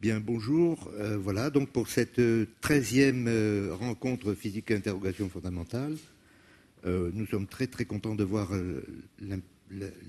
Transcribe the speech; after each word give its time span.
Bien, 0.00 0.18
bonjour. 0.18 0.90
Euh, 0.98 1.18
voilà, 1.18 1.50
donc 1.50 1.68
pour 1.68 1.88
cette 1.88 2.22
treizième 2.62 3.26
euh, 3.28 3.74
rencontre 3.78 4.32
physique 4.32 4.70
interrogation 4.70 5.28
fondamentale, 5.28 5.94
euh, 6.86 7.10
nous 7.12 7.26
sommes 7.26 7.46
très 7.46 7.66
très 7.66 7.84
contents 7.84 8.14
de 8.14 8.24
voir 8.24 8.50
la, 9.20 9.36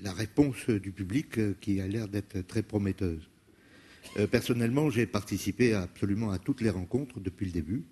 la, 0.01 0.13
réponse 0.13 0.69
du 0.69 0.93
public 0.93 1.59
qui 1.59 1.81
a 1.81 1.87
l'air 1.87 2.07
d'être 2.07 2.39
très 2.47 2.63
prometteuse. 2.63 3.29
personnellement, 4.31 4.89
j'ai 4.89 5.05
participé 5.05 5.73
absolument 5.73 6.31
à 6.31 6.39
toutes 6.39 6.61
les 6.61 6.69
rencontres 6.69 7.19
depuis 7.19 7.47
le 7.47 7.51
début, 7.51 7.83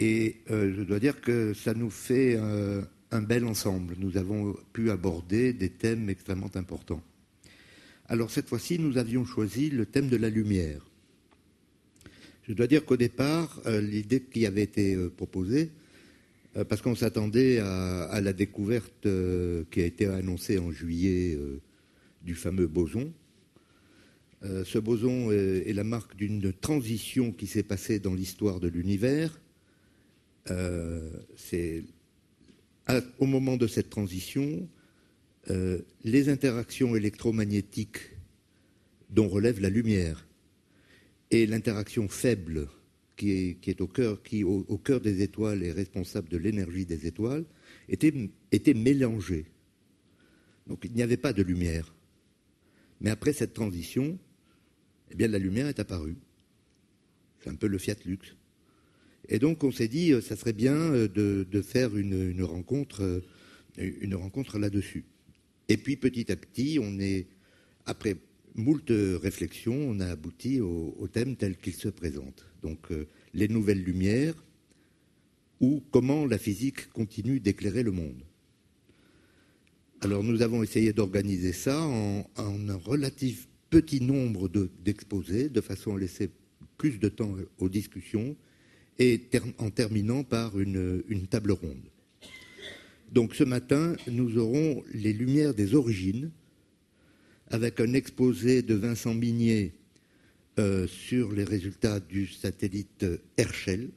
et 0.00 0.40
je 0.48 0.82
dois 0.82 0.98
dire 0.98 1.20
que 1.20 1.52
ça 1.52 1.74
nous 1.74 1.90
fait 1.90 2.38
un 3.10 3.22
bel 3.22 3.44
ensemble. 3.44 3.96
Nous 3.98 4.16
avons 4.16 4.56
pu 4.72 4.90
aborder 4.90 5.52
des 5.52 5.68
thèmes 5.68 6.08
extrêmement 6.08 6.50
importants. 6.54 7.02
Alors 8.08 8.30
cette 8.30 8.48
fois-ci, 8.48 8.78
nous 8.78 8.96
avions 8.96 9.26
choisi 9.26 9.68
le 9.68 9.84
thème 9.84 10.08
de 10.08 10.16
la 10.16 10.30
lumière. 10.30 10.82
Je 12.48 12.54
dois 12.54 12.66
dire 12.66 12.84
qu'au 12.84 12.96
départ, 12.96 13.60
euh, 13.66 13.80
l'idée 13.80 14.20
qui 14.20 14.46
avait 14.46 14.62
été 14.62 14.96
euh, 14.96 15.08
proposée, 15.08 15.70
euh, 16.56 16.64
parce 16.64 16.82
qu'on 16.82 16.96
s'attendait 16.96 17.60
à, 17.60 18.20
la 18.20 18.32
découverte 18.32 19.06
qui 19.70 19.80
a 19.80 19.86
été 19.86 20.06
annoncée 20.06 20.58
en 20.58 20.72
juillet 20.72 21.38
du 22.22 22.34
fameux 22.34 22.66
boson. 22.66 23.12
ce 24.42 24.78
boson 24.78 25.30
est, 25.30 25.72
la 25.72 25.84
marque 25.84 26.14
d'une 26.16 26.52
transition 26.52 27.32
qui 27.32 27.46
s'est 27.46 27.62
passée 27.62 28.00
dans 28.00 28.12
l'histoire 28.12 28.60
de 28.60 28.68
l'univers. 28.68 29.40
C'est 31.36 31.84
au 33.18 33.26
moment 33.26 33.56
de 33.56 33.66
cette 33.66 33.88
transition, 33.88 34.68
les 36.04 36.28
interactions 36.28 36.94
électromagnétiques 36.94 38.10
dont 39.08 39.28
relève 39.28 39.58
la 39.58 39.70
lumière 39.70 40.26
et 41.32 41.46
l'interaction 41.46 42.08
faible 42.08 42.68
qui 43.16 43.56
est, 43.64 43.80
au, 43.80 43.86
cœur, 43.86 45.00
des 45.00 45.22
étoiles 45.22 45.62
est 45.62 45.72
responsable 45.72 46.28
de 46.28 46.36
l'énergie 46.36 46.84
des 46.84 47.06
étoiles, 47.06 47.44
était, 47.88 48.74
mélangée. 48.74 49.46
Donc 50.66 50.84
il 50.84 50.92
n'y 50.92 51.02
avait 51.02 51.16
pas 51.16 51.32
de 51.32 51.42
lumière. 51.42 51.94
Mais 53.00 53.10
après 53.10 53.32
cette 53.32 53.54
transition, 53.54 54.18
eh 55.10 55.14
bien 55.14 55.28
la 55.28 55.38
lumière 55.38 55.68
est 55.68 55.80
apparue. 55.80 56.16
C'est 57.42 57.50
un 57.50 57.54
peu 57.54 57.66
le 57.66 57.78
Fiat 57.78 57.96
Lux. 58.04 58.36
Et 59.28 59.38
donc 59.38 59.64
on 59.64 59.72
s'est 59.72 59.88
dit, 59.88 60.12
euh, 60.12 60.20
ça 60.20 60.36
serait 60.36 60.52
bien 60.52 60.74
euh, 60.74 61.08
de, 61.08 61.62
faire 61.62 61.96
une, 61.96 62.42
rencontre, 62.42 63.02
euh, 63.02 63.20
une 63.78 64.14
rencontre 64.14 64.58
là-dessus. 64.58 65.04
Et 65.68 65.76
puis 65.76 65.96
petit 65.96 66.30
à 66.30 66.36
petit, 66.36 66.78
on 66.80 66.98
est, 66.98 67.26
après 67.86 68.16
moult 68.54 68.90
réflexions, 68.90 69.74
on 69.74 70.00
a 70.00 70.06
abouti 70.06 70.60
au, 70.60 71.08
thème 71.12 71.36
tel 71.36 71.56
qu'il 71.56 71.74
se 71.74 71.88
présente. 71.88 72.46
Donc 72.62 72.90
euh, 72.90 73.06
les 73.34 73.48
nouvelles 73.48 73.82
lumières 73.82 74.34
ou 75.60 75.82
comment 75.90 76.26
la 76.26 76.38
physique 76.38 76.90
continue 76.90 77.40
d'éclairer 77.40 77.82
le 77.82 77.92
monde. 77.92 78.22
Alors 80.00 80.24
nous 80.24 80.42
avons 80.42 80.62
essayé 80.62 80.92
d'organiser 80.92 81.52
ça 81.52 81.80
en, 81.80 82.24
un 82.36 82.74
relatif 82.74 83.48
petit 83.70 84.00
nombre 84.00 84.48
d'exposés, 84.84 85.48
de, 85.48 85.60
façon 85.60 85.96
à 85.96 86.00
laisser 86.00 86.30
plus 86.76 86.98
de 86.98 87.08
temps 87.08 87.34
aux 87.58 87.68
discussions, 87.68 88.36
et 88.98 89.20
en 89.58 89.70
terminant 89.70 90.24
par 90.24 90.58
une, 90.58 91.02
une 91.08 91.26
table 91.26 91.52
ronde. 91.52 91.88
Donc 93.12 93.34
ce 93.34 93.44
matin, 93.44 93.94
nous 94.10 94.38
aurons 94.38 94.82
les 94.92 95.12
lumières 95.12 95.54
des 95.54 95.74
origines, 95.74 96.30
avec 97.52 97.80
un 97.80 97.92
exposé 97.92 98.62
de 98.62 98.74
Vincent 98.74 99.12
Minier 99.12 99.74
euh, 100.58 100.86
sur 100.86 101.32
les 101.32 101.44
résultats 101.44 102.00
du 102.00 102.26
satellite 102.26 103.04
Herschel, 103.36 103.90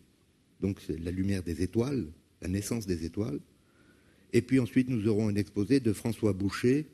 donc 0.60 0.82
la 0.90 1.10
lumière 1.10 1.42
des 1.42 1.64
étoiles, 1.64 2.06
la 2.42 2.50
naissance 2.50 2.86
des 2.86 3.06
étoiles. 3.06 3.40
Et 4.34 4.42
puis 4.42 4.60
ensuite, 4.60 4.90
nous 4.90 5.08
aurons 5.08 5.30
un 5.30 5.36
exposé 5.36 5.80
de 5.80 5.94
François 5.94 6.34
Boucher 6.34 6.86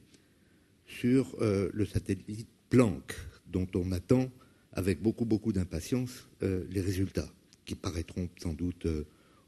sur 0.85 1.35
euh, 1.41 1.71
le 1.73 1.85
satellite 1.85 2.47
Planck, 2.69 3.15
dont 3.47 3.67
on 3.73 3.91
attend 3.91 4.29
avec 4.71 5.01
beaucoup, 5.01 5.25
beaucoup 5.25 5.53
d'impatience 5.53 6.29
euh, 6.43 6.63
les 6.69 6.81
résultats, 6.81 7.33
qui 7.65 7.73
paraîtront 7.73 8.29
sans 8.37 8.53
doute 8.53 8.87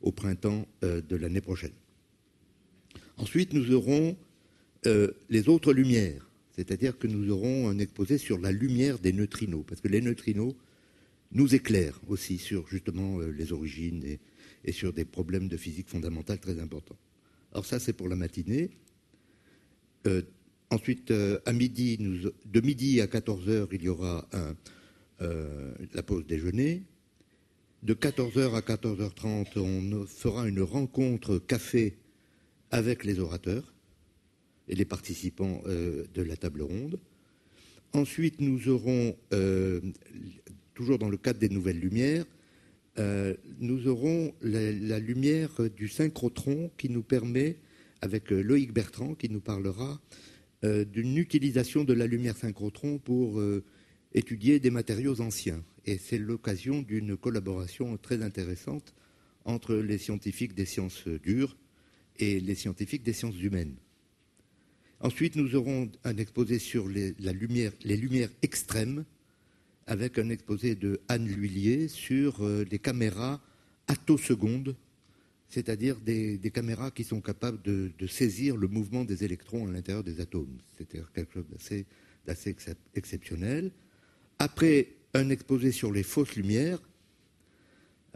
au 0.02 0.12
printemps 0.12 0.68
de 0.82 1.16
l'année 1.16 1.42
prochaine. 1.42 1.72
Ensuite, 3.18 3.54
nous 3.54 3.72
aurons 3.72 4.18
les 4.86 5.48
autres 5.48 5.72
lumières 5.72 6.28
c'est-à-dire 6.56 6.98
que 6.98 7.08
nous 7.08 7.32
aurons 7.32 7.68
un 7.68 7.80
exposé 7.80 8.18
sur 8.18 8.38
la 8.38 8.52
lumière 8.52 9.00
des 9.00 9.12
neutrinos, 9.12 9.64
parce 9.68 9.82
que 9.82 9.88
les 9.88 10.02
neutrinos 10.02 10.56
nous 11.32 11.56
éclairent 11.56 12.00
aussi 12.08 12.38
sur 12.38 12.68
justement 12.68 13.20
euh, 13.20 13.32
les 13.32 13.52
origines 13.52 14.04
et, 14.64 14.72
sur 14.72 14.94
des 14.94 15.04
problèmes 15.04 15.48
de 15.48 15.58
physique 15.58 15.90
fondamentale 15.90 16.40
très 16.40 16.60
importants. 16.60 16.98
Alors 17.52 17.66
ça, 17.66 17.80
c'est 17.80 17.94
pour 17.94 18.08
la 18.08 18.16
matinée. 18.16 18.70
Euh, 20.08 20.22
ensuite, 20.70 21.12
euh, 21.12 21.40
à 21.46 21.54
midi, 21.54 21.98
de 21.98 22.62
midi 22.62 23.02
à 23.02 23.08
14 23.08 23.50
heures, 23.50 23.70
il 23.72 23.84
y 23.84 23.90
aura 23.90 24.28
la 25.20 26.04
pause 26.04 26.26
déjeuner. 26.26 26.84
De 27.82 27.94
14h 27.94 28.56
à 28.56 28.60
14h30, 28.60 29.58
on 29.60 30.06
fera 30.06 30.48
une 30.48 30.62
rencontre 30.62 31.38
café 31.38 31.98
avec 32.72 33.06
les 33.06 33.20
orateurs 33.20 33.73
et 34.68 34.76
les 34.76 34.86
participants 34.86 35.62
euh, 35.66 36.06
de 36.14 36.22
la 36.22 36.38
table 36.38 36.62
ronde. 36.62 37.00
Ensuite, 37.94 38.42
nous 38.42 38.70
aurons, 38.70 39.16
euh, 39.34 39.82
toujours 40.74 40.98
dans 40.98 41.10
le 41.10 41.18
cadre 41.18 41.40
des 41.40 41.50
nouvelles 41.50 41.80
lumières, 41.80 42.26
euh, 43.00 43.36
nous 43.60 43.88
aurons 43.88 44.34
la, 44.42 45.00
lumière 45.00 45.52
du 45.76 45.88
synchrotron 45.88 46.72
qui 46.78 46.90
nous 46.90 47.04
permet, 47.04 47.58
avec 48.02 48.32
Loïc 48.32 48.74
Bertrand, 48.74 49.16
qui 49.16 49.30
nous 49.30 49.40
parlera 49.40 50.02
d'une 50.62 51.18
utilisation 51.18 51.84
de 51.84 51.94
la 51.94 52.08
lumière 52.08 52.38
synchrotron 52.38 52.98
pour 52.98 53.42
étudier 54.14 54.60
des 54.60 54.72
matériaux 54.72 55.20
anciens. 55.22 55.64
Et 55.86 55.98
c'est 55.98 56.18
l'occasion 56.18 56.82
d'une 56.82 57.18
collaboration 57.18 57.98
très 57.98 58.22
intéressante 58.22 58.94
entre 59.46 59.76
les 59.76 59.98
scientifiques 59.98 60.54
des 60.54 60.66
sciences 60.66 61.08
dures 61.08 61.58
et 62.18 62.40
les 62.40 62.56
scientifiques 62.56 63.04
des 63.04 63.14
sciences 63.14 63.40
humaines. 63.42 63.76
Ensuite, 65.04 65.36
nous 65.36 65.54
aurons 65.56 65.92
un 66.06 66.16
exposé 66.16 66.60
sur 66.60 66.88
les, 66.88 67.14
lumières 67.20 68.30
extrêmes, 68.42 69.04
avec 69.86 70.18
un 70.18 70.30
exposé 70.30 70.76
de 70.76 71.02
Anne 71.10 71.28
Lhuillier 71.28 71.90
sur 71.90 72.42
euh, 72.42 72.64
les 72.72 72.80
caméras 72.80 73.42
attosecondes, 73.90 74.78
c'est-à-dire 75.50 76.00
des, 76.00 76.40
caméras 76.54 76.90
qui 76.90 77.04
sont 77.04 77.20
capables 77.20 77.62
de, 77.64 78.08
saisir 78.08 78.56
le 78.56 78.70
mouvement 78.70 79.04
des 79.04 79.26
électrons 79.26 79.68
à 79.68 79.72
l'intérieur 79.72 80.06
des 80.06 80.22
atomes. 80.22 80.58
C'est-à-dire 80.78 81.12
quelque 81.12 81.34
chose 81.34 81.46
d'assez 82.26 82.56
exceptionnel. 82.96 83.72
Après, 84.40 84.88
un 85.14 85.30
exposé 85.30 85.74
sur 85.74 85.92
les 85.92 86.04
fausses 86.04 86.38
lumières, 86.38 86.80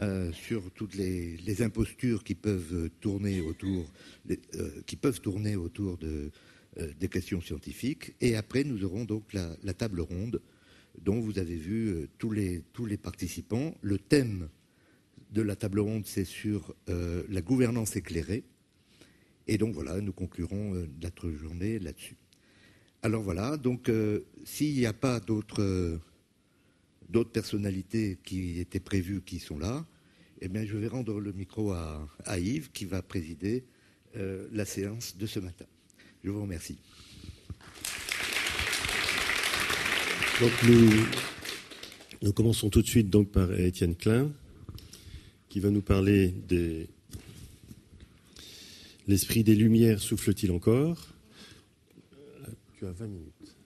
euh, 0.00 0.32
sur 0.32 0.70
toutes 0.70 0.94
les, 0.94 1.60
impostures 1.60 2.24
qui 2.24 2.34
peuvent 2.34 2.88
tourner 3.00 3.42
autour, 3.42 3.92
euh, 4.30 4.70
qui 4.86 4.96
peuvent 4.96 5.20
tourner 5.20 5.54
autour 5.54 5.98
de, 5.98 6.06
euh, 6.06 6.30
des 6.78 7.08
questions 7.08 7.40
scientifiques. 7.40 8.14
Et 8.20 8.36
après, 8.36 8.64
nous 8.64 8.84
aurons 8.84 9.04
donc 9.04 9.32
la, 9.32 9.74
table 9.74 10.00
ronde 10.00 10.40
dont 11.02 11.20
vous 11.20 11.38
avez 11.38 11.56
vu 11.56 11.88
euh, 11.88 12.08
tous, 12.18 12.30
les, 12.30 12.96
participants. 12.96 13.74
Le 13.82 13.98
thème 13.98 14.48
de 15.32 15.42
la 15.42 15.56
table 15.56 15.80
ronde, 15.80 16.06
c'est 16.06 16.24
sur 16.24 16.74
euh, 16.88 17.22
la 17.28 17.40
gouvernance 17.40 17.96
éclairée. 17.96 18.44
Et 19.46 19.58
donc 19.58 19.74
voilà, 19.74 20.00
nous 20.00 20.12
conclurons 20.12 20.86
notre 21.00 21.30
journée 21.30 21.78
là-dessus. 21.78 22.16
Alors 23.02 23.22
voilà, 23.22 23.56
donc 23.56 23.90
s'il 24.44 24.74
n'y 24.74 24.84
a 24.84 24.92
pas 24.92 25.20
d'autres 25.20 25.98
d'autres 27.08 27.30
personnalités 27.30 28.18
qui 28.22 28.60
étaient 28.60 28.78
prévues 28.78 29.22
qui 29.22 29.38
sont 29.38 29.58
là, 29.58 29.86
eh 30.42 30.48
bien 30.48 30.66
je 30.66 30.76
vais 30.76 30.88
rendre 30.88 31.18
le 31.18 31.32
micro 31.32 31.72
à, 31.72 32.06
Yves 32.38 32.70
qui 32.72 32.84
va 32.84 33.00
présider 33.00 33.64
la 34.14 34.66
séance 34.66 35.16
de 35.16 35.24
ce 35.24 35.40
matin. 35.40 35.64
Je 36.28 36.32
vous 36.34 36.42
remercie. 36.42 36.76
Nous, 42.22 42.32
commençons 42.34 42.68
tout 42.68 42.82
de 42.82 42.86
suite 42.86 43.08
donc 43.08 43.30
par 43.30 43.58
Étienne 43.58 43.96
Klein, 43.96 44.30
qui 45.48 45.58
va 45.58 45.70
nous 45.70 45.80
parler 45.80 46.34
des 46.46 46.86
L'esprit 49.06 49.42
des 49.42 49.54
Lumières 49.54 50.02
souffle-t-il 50.02 50.52
encore? 50.52 51.14
Tu 52.76 52.84
as 52.84 52.92
20 52.92 53.06
minutes. 53.06 53.56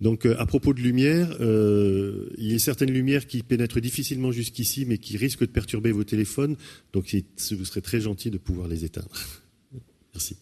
Donc, 0.00 0.24
euh, 0.24 0.38
à 0.38 0.46
propos 0.46 0.72
de 0.72 0.80
lumière, 0.80 1.36
euh, 1.40 2.30
il 2.38 2.50
y 2.50 2.54
a 2.54 2.58
certaines 2.58 2.92
lumières 2.92 3.26
qui 3.26 3.42
pénètrent 3.42 3.80
difficilement 3.80 4.32
jusqu'ici, 4.32 4.86
mais 4.86 4.96
qui 4.96 5.18
risquent 5.18 5.40
de 5.40 5.52
perturber 5.52 5.92
vos 5.92 6.04
téléphones. 6.04 6.56
Donc, 6.94 7.14
vous 7.50 7.64
serez 7.66 7.82
très 7.82 8.00
gentil 8.00 8.30
de 8.30 8.38
pouvoir 8.38 8.68
les 8.68 8.86
éteindre. 8.86 9.12
Merci. 10.14 10.38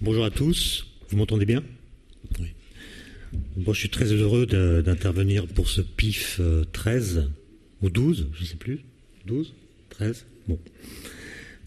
Bonjour 0.00 0.24
à 0.24 0.30
tous. 0.30 0.86
Vous 1.08 1.16
m'entendez 1.16 1.44
bien? 1.44 1.62
Oui. 2.38 2.48
Bon, 3.56 3.72
je 3.72 3.80
suis 3.80 3.88
très 3.88 4.06
heureux 4.06 4.46
d'intervenir 4.46 5.46
pour 5.46 5.68
ce 5.68 5.80
PIF 5.80 6.40
13 6.72 7.18
euh, 7.18 7.22
ou 7.82 7.90
12, 7.90 8.28
je 8.34 8.40
ne 8.42 8.46
sais 8.46 8.56
plus. 8.56 8.80
12 9.26 9.54
13 9.90 10.26
Bon. 10.46 10.58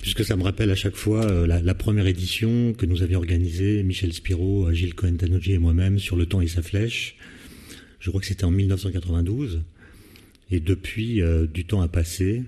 Puisque 0.02 0.26
ça 0.26 0.36
me 0.36 0.44
rappelle 0.44 0.72
à 0.72 0.76
chaque 0.76 0.96
fois 0.96 1.26
euh, 1.26 1.46
la, 1.46 1.74
première 1.74 2.08
édition 2.08 2.74
que 2.74 2.86
nous 2.86 3.04
avions 3.04 3.20
organisée, 3.20 3.84
Michel 3.84 4.14
Spiro, 4.14 4.72
Gilles 4.72 4.96
cohen 4.96 5.18
et 5.46 5.58
moi-même, 5.58 6.00
sur 6.00 6.16
le 6.16 6.26
temps 6.26 6.42
et 6.42 6.48
sa 6.48 6.62
flèche. 6.62 7.18
Je 8.00 8.10
crois 8.10 8.22
que 8.22 8.28
c'était 8.28 8.46
en 8.46 8.52
1992. 8.52 9.62
Et 10.50 10.60
depuis, 10.60 11.22
euh, 11.22 11.46
du 11.46 11.66
temps 11.66 11.82
a 11.82 11.88
passé. 11.88 12.44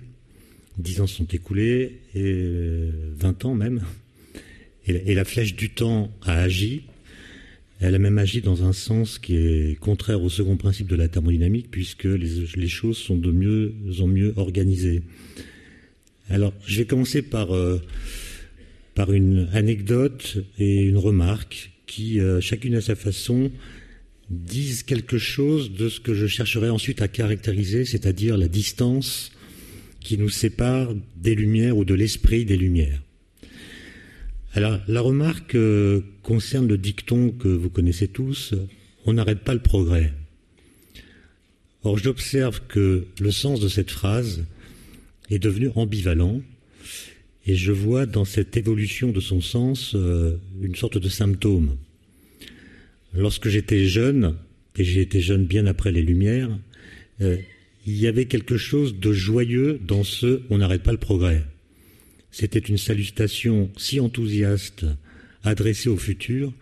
Dix 0.76 1.00
ans 1.00 1.06
sont 1.06 1.26
écoulés, 1.26 2.00
et 2.16 2.90
20 3.16 3.44
ans 3.44 3.54
même. 3.54 3.82
Et, 4.86 5.14
la 5.14 5.24
flèche 5.24 5.54
du 5.54 5.70
temps 5.70 6.12
a 6.22 6.42
agi. 6.42 6.82
Elle 7.80 7.94
a 7.94 7.98
même 7.98 8.18
agi 8.18 8.40
dans 8.40 8.64
un 8.64 8.72
sens 8.72 9.18
qui 9.18 9.36
est 9.36 9.78
contraire 9.78 10.22
au 10.22 10.28
second 10.28 10.56
principe 10.56 10.86
de 10.86 10.96
la 10.96 11.08
thermodynamique, 11.08 11.70
puisque 11.70 12.04
les, 12.04 12.68
choses 12.68 12.96
sont 12.96 13.16
de 13.16 13.30
mieux 13.30 13.74
en 14.00 14.06
mieux 14.06 14.32
organisées. 14.36 15.02
Alors, 16.30 16.54
je 16.66 16.78
vais 16.78 16.86
commencer 16.86 17.22
par, 17.22 17.54
euh, 17.54 17.80
une 19.08 19.48
anecdote 19.52 20.38
et 20.58 20.82
une 20.82 20.98
remarque 20.98 21.72
qui, 21.86 22.20
euh, 22.20 22.40
chacune 22.40 22.76
à 22.76 22.80
sa 22.80 22.94
façon, 22.94 23.50
disent 24.30 24.82
quelque 24.82 25.18
chose 25.18 25.72
de 25.72 25.88
ce 25.88 26.00
que 26.00 26.14
je 26.14 26.26
chercherai 26.26 26.70
ensuite 26.70 27.02
à 27.02 27.08
caractériser, 27.08 27.84
c'est-à-dire 27.84 28.38
la 28.38 28.48
distance 28.48 29.32
qui 30.00 30.16
nous 30.16 30.28
sépare 30.28 30.94
des 31.16 31.34
lumières 31.34 31.76
ou 31.76 31.84
de 31.84 31.94
l'esprit 31.94 32.44
des 32.44 32.56
lumières. 32.56 33.00
Alors, 34.56 34.78
la 34.86 35.00
remarque 35.00 35.56
euh, 35.56 36.00
concerne 36.22 36.68
le 36.68 36.78
dicton 36.78 37.30
que 37.32 37.48
vous 37.48 37.70
connaissez 37.70 38.06
tous, 38.06 38.54
on 39.04 39.14
n'arrête 39.14 39.40
pas 39.40 39.52
le 39.52 39.58
progrès. 39.58 40.12
Or, 41.82 41.98
j'observe 41.98 42.60
que 42.68 43.04
le 43.20 43.30
sens 43.32 43.58
de 43.58 43.66
cette 43.66 43.90
phrase 43.90 44.44
est 45.28 45.40
devenu 45.40 45.70
ambivalent, 45.74 46.40
et 47.46 47.56
je 47.56 47.72
vois 47.72 48.06
dans 48.06 48.24
cette 48.24 48.56
évolution 48.56 49.10
de 49.10 49.18
son 49.18 49.40
sens 49.40 49.96
euh, 49.96 50.36
une 50.62 50.76
sorte 50.76 50.98
de 50.98 51.08
symptôme. 51.08 51.76
Lorsque 53.12 53.48
j'étais 53.48 53.86
jeune, 53.86 54.36
et 54.76 54.84
j'ai 54.84 55.00
été 55.00 55.20
jeune 55.20 55.46
bien 55.46 55.66
après 55.66 55.90
les 55.90 56.02
Lumières, 56.02 56.56
euh, 57.22 57.38
il 57.86 57.96
y 57.96 58.06
avait 58.06 58.26
quelque 58.26 58.56
chose 58.56 59.00
de 59.00 59.12
joyeux 59.12 59.80
dans 59.84 60.04
ce 60.04 60.42
on 60.48 60.58
n'arrête 60.58 60.84
pas 60.84 60.92
le 60.92 60.98
progrès. 60.98 61.42
C'était 62.36 62.58
une 62.58 62.78
salutation 62.78 63.70
si 63.76 64.00
enthousiaste 64.00 64.86
adressée 65.44 65.88
au 65.88 65.96
futur 65.96 66.52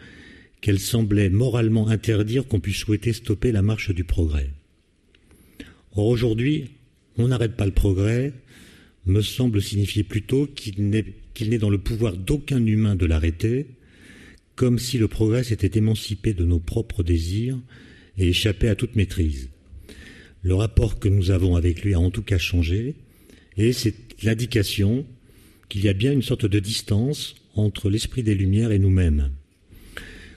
qu'elle 0.60 0.78
semblait 0.78 1.30
moralement 1.30 1.88
interdire 1.88 2.46
qu'on 2.46 2.60
puisse 2.60 2.76
souhaiter 2.76 3.14
stopper 3.14 3.52
la 3.52 3.62
marche 3.62 3.90
du 3.90 4.04
progrès. 4.04 4.50
Or 5.92 6.08
aujourd'hui, 6.08 6.72
on 7.16 7.28
n'arrête 7.28 7.56
pas 7.56 7.64
le 7.64 7.72
progrès 7.72 8.34
me 9.06 9.22
semble 9.22 9.62
signifier 9.62 10.02
plutôt 10.02 10.46
qu'il 10.46 10.90
n'est 10.90 11.58
dans 11.58 11.70
le 11.70 11.78
pouvoir 11.78 12.18
d'aucun 12.18 12.62
humain 12.66 12.94
de 12.94 13.06
l'arrêter, 13.06 13.64
comme 14.56 14.78
si 14.78 14.98
le 14.98 15.08
progrès 15.08 15.42
s'était 15.42 15.78
émancipé 15.78 16.34
de 16.34 16.44
nos 16.44 16.60
propres 16.60 17.02
désirs 17.02 17.58
et 18.18 18.28
échappé 18.28 18.68
à 18.68 18.74
toute 18.74 18.94
maîtrise. 18.94 19.48
Le 20.42 20.54
rapport 20.54 20.98
que 20.98 21.08
nous 21.08 21.30
avons 21.30 21.56
avec 21.56 21.82
lui 21.82 21.94
a 21.94 21.98
en 21.98 22.10
tout 22.10 22.20
cas 22.20 22.36
changé, 22.36 22.94
et 23.56 23.72
c'est 23.72 23.94
l'indication 24.22 25.06
qu'il 25.72 25.82
y 25.86 25.88
a 25.88 25.94
bien 25.94 26.12
une 26.12 26.20
sorte 26.20 26.44
de 26.44 26.58
distance 26.58 27.34
entre 27.54 27.88
l'esprit 27.88 28.22
des 28.22 28.34
Lumières 28.34 28.72
et 28.72 28.78
nous-mêmes. 28.78 29.30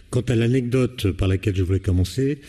Quant 0.10 0.22
à 0.22 0.34
l'anecdote 0.34 1.12
par 1.12 1.28
laquelle 1.28 1.58
je 1.58 1.62
voulais 1.62 1.82
commencer, 1.82 2.40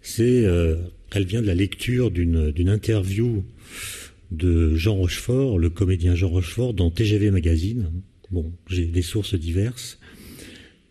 c'est, 0.00 0.46
euh, 0.46 0.76
elle 1.10 1.26
vient 1.26 1.42
de 1.42 1.46
la 1.46 1.54
lecture 1.54 2.10
d'une 2.10 2.70
interview 2.70 3.44
de 4.30 4.74
Jean 4.76 4.94
Rochefort, 4.94 5.58
le 5.58 5.68
comédien 5.68 6.14
Jean 6.14 6.30
Rochefort, 6.30 6.72
dans 6.72 6.90
TGV 6.90 7.30
Magazine. 7.30 7.90
Bon, 8.30 8.50
j'ai 8.66 8.86
des 8.86 9.02
sources 9.02 9.34
diverses. 9.34 9.98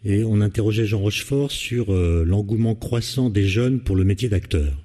Et 0.05 0.23
on 0.23 0.41
interrogeait 0.41 0.85
Jean 0.85 0.99
Rochefort 0.99 1.51
sur 1.51 1.91
euh, 1.91 2.23
l'engouement 2.23 2.75
croissant 2.75 3.31
des 3.31 3.47
jeunes 3.47 3.79
pour 3.79 3.95
le 3.95 4.03
métier 4.03 4.29
d'acteur. 4.29 4.79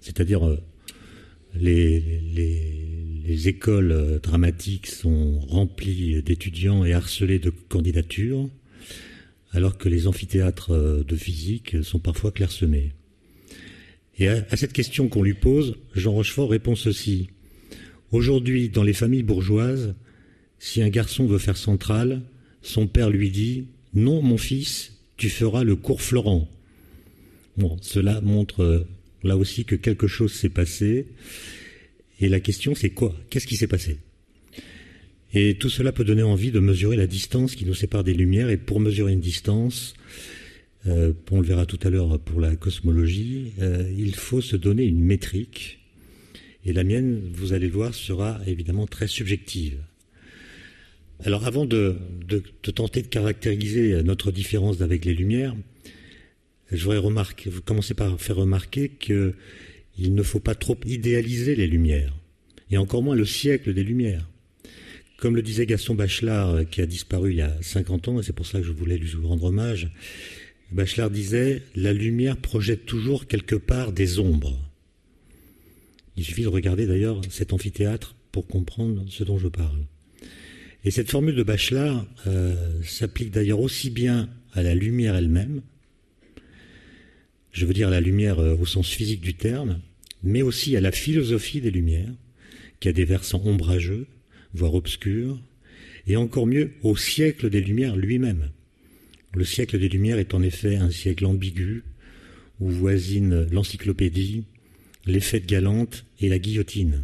C'est-à-dire, 0.00 0.44
euh, 0.44 0.58
les, 1.54 2.00
les, 2.34 2.89
écoles 3.26 3.92
euh, 3.92 4.18
dramatiques 4.18 4.86
sont 4.86 5.40
remplies 5.40 6.22
d'étudiants 6.22 6.84
et 6.84 6.92
harcelées 6.92 7.38
de 7.38 7.50
candidatures, 7.50 8.48
alors 9.52 9.78
que 9.78 9.88
les 9.88 10.06
amphithéâtres 10.06 11.04
de 11.04 11.16
physique 11.16 11.82
sont 11.82 11.98
parfois 11.98 12.30
clairsemés. 12.30 12.92
Et 14.20 14.28
à, 14.28 14.56
cette 14.56 14.74
question 14.74 15.08
qu'on 15.08 15.22
lui 15.22 15.34
pose, 15.34 15.76
Jean 15.94 16.12
Rochefort 16.12 16.50
répond 16.50 16.76
ceci. 16.76 17.30
Aujourd'hui, 18.12 18.68
dans 18.68 18.82
les 18.82 18.92
familles 18.92 19.22
bourgeoises, 19.22 19.94
si 20.58 20.82
un 20.82 20.90
garçon 20.90 21.26
veut 21.26 21.38
faire 21.38 21.56
centrale, 21.56 22.20
son 22.60 22.86
père 22.86 23.08
lui 23.08 23.30
dit 23.30 23.64
Non, 23.94 24.20
mon 24.20 24.36
fils, 24.36 24.98
tu 25.16 25.30
feras 25.30 25.64
le 25.64 25.74
cours 25.74 26.02
Florent. 26.02 26.48
Bon, 27.56 27.78
cela 27.80 28.20
montre 28.20 28.62
euh, 28.62 28.86
là 29.22 29.38
aussi 29.38 29.64
que 29.64 29.74
quelque 29.74 30.06
chose 30.06 30.32
s'est 30.32 30.50
passé. 30.50 31.06
Et 32.20 32.28
la 32.28 32.40
question, 32.40 32.74
c'est 32.74 32.90
quoi? 32.90 33.14
Qu'est-ce 33.30 33.46
qui 33.46 33.56
s'est 33.56 33.66
passé? 33.66 33.98
Et 35.32 35.54
tout 35.54 35.70
cela 35.70 35.92
peut 35.92 36.04
donner 36.04 36.22
envie 36.22 36.50
de 36.50 36.60
mesurer 36.60 36.96
la 36.96 37.06
distance 37.06 37.54
qui 37.54 37.64
nous 37.64 37.74
sépare 37.74 38.04
des 38.04 38.14
lumières. 38.14 38.50
Et 38.50 38.56
pour 38.56 38.80
mesurer 38.80 39.12
une 39.12 39.20
distance, 39.20 39.94
euh, 40.86 41.12
on 41.30 41.40
le 41.40 41.46
verra 41.46 41.66
tout 41.66 41.78
à 41.82 41.90
l'heure 41.90 42.18
pour 42.18 42.40
la 42.40 42.56
cosmologie, 42.56 43.52
euh, 43.60 43.90
il 43.96 44.14
faut 44.14 44.40
se 44.40 44.56
donner 44.56 44.84
une 44.84 45.00
métrique. 45.00 45.78
Et 46.64 46.72
la 46.72 46.84
mienne, 46.84 47.30
vous 47.32 47.52
allez 47.52 47.68
le 47.68 47.72
voir, 47.72 47.94
sera 47.94 48.40
évidemment 48.46 48.86
très 48.86 49.06
subjective. 49.06 49.78
Alors 51.24 51.46
avant 51.46 51.66
de, 51.66 51.96
tenter 52.74 53.02
de 53.02 53.06
caractériser 53.06 54.02
notre 54.02 54.32
différence 54.32 54.80
avec 54.80 55.04
les 55.04 55.12
Lumières, 55.12 55.54
je 56.72 56.82
voudrais 56.82 56.98
remarquer, 56.98 57.50
vous 57.50 57.60
commencez 57.60 57.94
par 57.94 58.18
faire 58.18 58.36
remarquer 58.36 58.90
qu'il 59.94 60.14
ne 60.14 60.22
faut 60.22 60.40
pas 60.40 60.54
trop 60.54 60.78
idéaliser 60.86 61.54
les 61.54 61.66
Lumières, 61.66 62.14
et 62.70 62.78
encore 62.78 63.02
moins 63.02 63.16
le 63.16 63.24
siècle 63.26 63.74
des 63.74 63.84
Lumières. 63.84 64.28
Comme 65.18 65.36
le 65.36 65.42
disait 65.42 65.66
Gaston 65.66 65.94
Bachelard, 65.94 66.68
qui 66.70 66.80
a 66.80 66.86
disparu 66.86 67.32
il 67.32 67.36
y 67.36 67.42
a 67.42 67.54
50 67.60 68.08
ans, 68.08 68.20
et 68.20 68.22
c'est 68.22 68.32
pour 68.32 68.46
ça 68.46 68.58
que 68.58 68.66
je 68.66 68.72
voulais 68.72 68.96
lui 68.96 69.12
rendre 69.22 69.44
hommage, 69.44 69.90
Bachelard 70.72 71.10
disait 71.10 71.62
La 71.74 71.92
lumière 71.92 72.36
projette 72.36 72.86
toujours 72.86 73.26
quelque 73.26 73.56
part 73.56 73.92
des 73.92 74.18
ombres. 74.18 74.56
Il 76.16 76.24
suffit 76.24 76.42
de 76.42 76.48
regarder 76.48 76.86
d'ailleurs 76.86 77.20
cet 77.28 77.52
amphithéâtre 77.52 78.14
pour 78.30 78.46
comprendre 78.46 79.04
ce 79.08 79.24
dont 79.24 79.38
je 79.38 79.48
parle. 79.48 79.86
Et 80.84 80.90
cette 80.90 81.10
formule 81.10 81.34
de 81.34 81.42
Bachelard 81.42 82.06
euh, 82.26 82.54
s'applique 82.82 83.30
d'ailleurs 83.30 83.60
aussi 83.60 83.90
bien 83.90 84.28
à 84.54 84.62
la 84.62 84.74
lumière 84.74 85.16
elle-même, 85.16 85.62
je 87.52 87.66
veux 87.66 87.74
dire 87.74 87.90
la 87.90 88.00
lumière 88.00 88.38
euh, 88.38 88.56
au 88.56 88.66
sens 88.66 88.88
physique 88.88 89.20
du 89.20 89.34
terme, 89.34 89.80
mais 90.22 90.42
aussi 90.42 90.76
à 90.76 90.80
la 90.80 90.92
philosophie 90.92 91.60
des 91.60 91.70
lumières, 91.70 92.12
qui 92.80 92.88
a 92.88 92.92
des 92.92 93.04
versants 93.04 93.42
ombrageux, 93.44 94.06
voire 94.54 94.74
obscurs, 94.74 95.40
et 96.06 96.16
encore 96.16 96.46
mieux 96.46 96.72
au 96.82 96.96
siècle 96.96 97.50
des 97.50 97.60
lumières 97.60 97.96
lui-même. 97.96 98.50
Le 99.32 99.44
siècle 99.44 99.78
des 99.78 99.88
Lumières 99.88 100.18
est 100.18 100.34
en 100.34 100.42
effet 100.42 100.74
un 100.74 100.90
siècle 100.90 101.24
ambigu, 101.24 101.84
où 102.58 102.68
voisinent 102.68 103.46
l'encyclopédie, 103.52 104.44
les 105.06 105.20
fêtes 105.20 105.46
galantes 105.46 106.04
et 106.20 106.28
la 106.28 106.40
guillotine. 106.40 107.02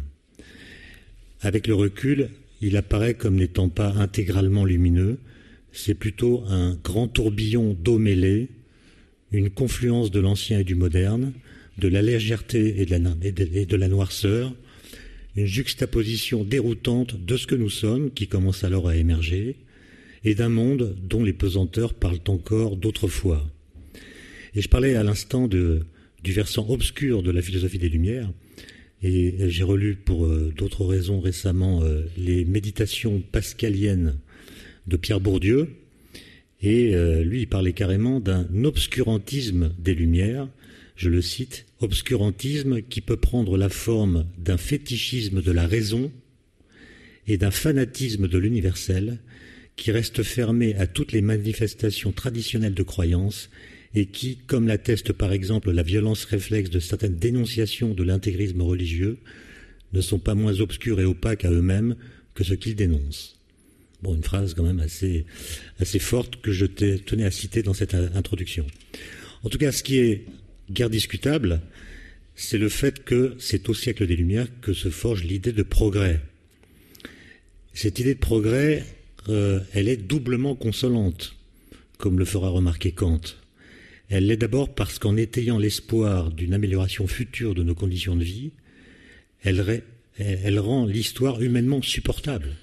Avec 1.41 1.67
le 1.67 1.73
recul, 1.73 2.29
il 2.61 2.75
apparaît 2.75 3.13
comme 3.13 3.35
n'étant 3.35 3.69
pas 3.69 3.93
intégralement 3.93 4.65
lumineux, 4.65 5.19
c'est 5.71 5.93
plutôt 5.93 6.43
un 6.47 6.75
grand 6.83 7.07
tourbillon 7.07 7.73
d'eau 7.79 7.97
mêlée, 7.97 8.49
une 9.31 9.49
confluence 9.49 10.11
de 10.11 10.19
l'ancien 10.19 10.59
et 10.59 10.63
du 10.63 10.75
moderne, 10.75 11.33
de 11.77 11.87
la 11.87 12.01
légèreté 12.01 12.81
et 12.81 12.85
de 12.85 13.75
la, 13.75 13.87
noirceur, 13.87 14.53
une 15.35 15.45
juxtaposition 15.45 16.43
déroutante 16.43 17.23
de 17.23 17.37
ce 17.37 17.45
que 17.45 17.55
nous 17.55 17.69
sommes 17.69 18.11
qui 18.11 18.27
commence 18.27 18.63
alors 18.63 18.87
à 18.87 18.95
émerger, 18.95 19.57
et 20.23 20.33
d'un 20.33 20.49
monde 20.49 20.95
dont 21.03 21.23
les 21.23 21.33
pesanteurs 21.33 21.93
parlent 21.93 22.19
encore 22.27 22.75
d'autrefois. 22.75 23.47
Et 24.55 24.61
je 24.61 24.69
parlais 24.69 24.95
à 24.95 25.03
l'instant 25.03 25.47
du 25.47 25.83
versant 26.25 26.67
obscur 26.69 27.21
de 27.21 27.31
la 27.31 27.41
philosophie 27.41 27.77
des 27.77 27.89
Lumières, 27.89 28.31
et 29.03 29.35
j'ai 29.49 29.63
relu 29.63 29.95
pour 29.95 30.25
euh, 30.25 30.51
d'autres 30.57 30.83
raisons 30.83 31.19
récemment 31.19 31.83
euh, 31.83 32.05
les 32.17 32.45
méditations 32.45 33.21
pascaliennes 33.31 34.17
de 34.87 34.97
Pierre 34.97 35.19
Bourdieu, 35.19 35.69
et 36.61 36.95
euh, 36.95 37.23
lui 37.23 37.41
il 37.41 37.47
parlait 37.47 37.73
carrément 37.73 38.19
d'un 38.19 38.47
obscurantisme 38.63 39.73
des 39.77 39.93
Lumières, 39.93 40.47
je 40.95 41.09
le 41.09 41.21
cite, 41.21 41.65
obscurantisme 41.79 42.81
qui 42.81 43.01
peut 43.01 43.17
prendre 43.17 43.57
la 43.57 43.69
forme 43.69 44.25
d'un 44.37 44.57
fétichisme 44.57 45.41
de 45.41 45.51
la 45.51 45.67
raison 45.67 46.11
et 47.27 47.37
d'un 47.37 47.51
fanatisme 47.51 48.27
de 48.27 48.37
l'universel, 48.37 49.19
qui 49.75 49.91
reste 49.91 50.23
fermé 50.23 50.75
à 50.75 50.87
toutes 50.87 51.11
les 51.11 51.21
manifestations 51.21 52.11
traditionnelles 52.11 52.73
de 52.73 52.83
croyance 52.83 53.49
et 53.93 54.07
qui, 54.07 54.37
comme 54.47 54.67
l'atteste 54.67 55.13
par 55.13 55.31
exemple 55.31 55.71
la 55.71 55.83
violence 55.83 56.25
réflexe 56.25 56.71
de 56.71 56.79
certaines 56.79 57.15
dénonciations 57.15 57.93
de 57.93 58.03
l'intégrisme 58.03 58.61
religieux, 58.61 59.19
ne 59.93 60.01
sont 60.01 60.19
pas 60.19 60.35
moins 60.35 60.59
obscurs 60.59 60.99
et 60.99 61.05
opaques 61.05 61.45
à 61.45 61.51
eux-mêmes 61.51 61.95
que 62.33 62.43
ce 62.43 62.55
qu'ils 62.55 62.75
dénoncent. 62.75 63.36
Bon, 64.03 64.13
une 64.13 64.23
phrase 64.23 64.53
quand 64.53 64.63
même 64.63 64.79
assez, 64.79 65.25
assez 65.79 65.99
forte 65.99 66.41
que 66.41 66.51
je 66.51 66.65
tenais 66.65 67.25
à 67.25 67.31
citer 67.31 67.63
dans 67.63 67.73
cette 67.73 67.95
introduction. 67.95 68.65
En 69.43 69.49
tout 69.49 69.57
cas, 69.57 69.71
ce 69.71 69.81
qui 69.81 69.97
est 69.97 70.25
guère 70.69 70.89
discutable, 70.89 71.61
c'est 72.35 72.59
le 72.59 72.69
fait 72.69 73.03
que 73.03 73.35
c'est 73.39 73.69
au 73.69 73.73
siècle 73.73 74.05
des 74.05 74.15
Lumières 74.15 74.47
que 74.61 74.73
se 74.73 74.89
forge 74.89 75.23
l'idée 75.23 75.51
de 75.51 75.63
progrès. 75.63 76.21
Cette 77.73 77.99
idée 77.99 78.13
de 78.13 78.19
progrès, 78.19 78.85
euh, 79.29 79.59
elle 79.73 79.87
est 79.87 79.97
doublement 79.97 80.55
consolante, 80.55 81.35
comme 81.97 82.19
le 82.19 82.25
fera 82.25 82.49
remarquer 82.49 82.91
Kant. 82.91 83.21
Elle 84.09 84.27
l'est 84.27 84.37
d'abord 84.37 84.73
parce 84.73 84.99
qu'en 84.99 85.17
étayant 85.17 85.57
l'espoir 85.57 86.31
d'une 86.31 86.53
amélioration 86.53 87.07
future 87.07 87.55
de 87.55 87.63
nos 87.63 87.75
conditions 87.75 88.15
de 88.15 88.23
vie, 88.23 88.51
elle, 89.43 89.83
elle 90.17 90.59
rend 90.59 90.85
l'histoire 90.85 91.41
humainement 91.41 91.81
supportable. 91.81 92.55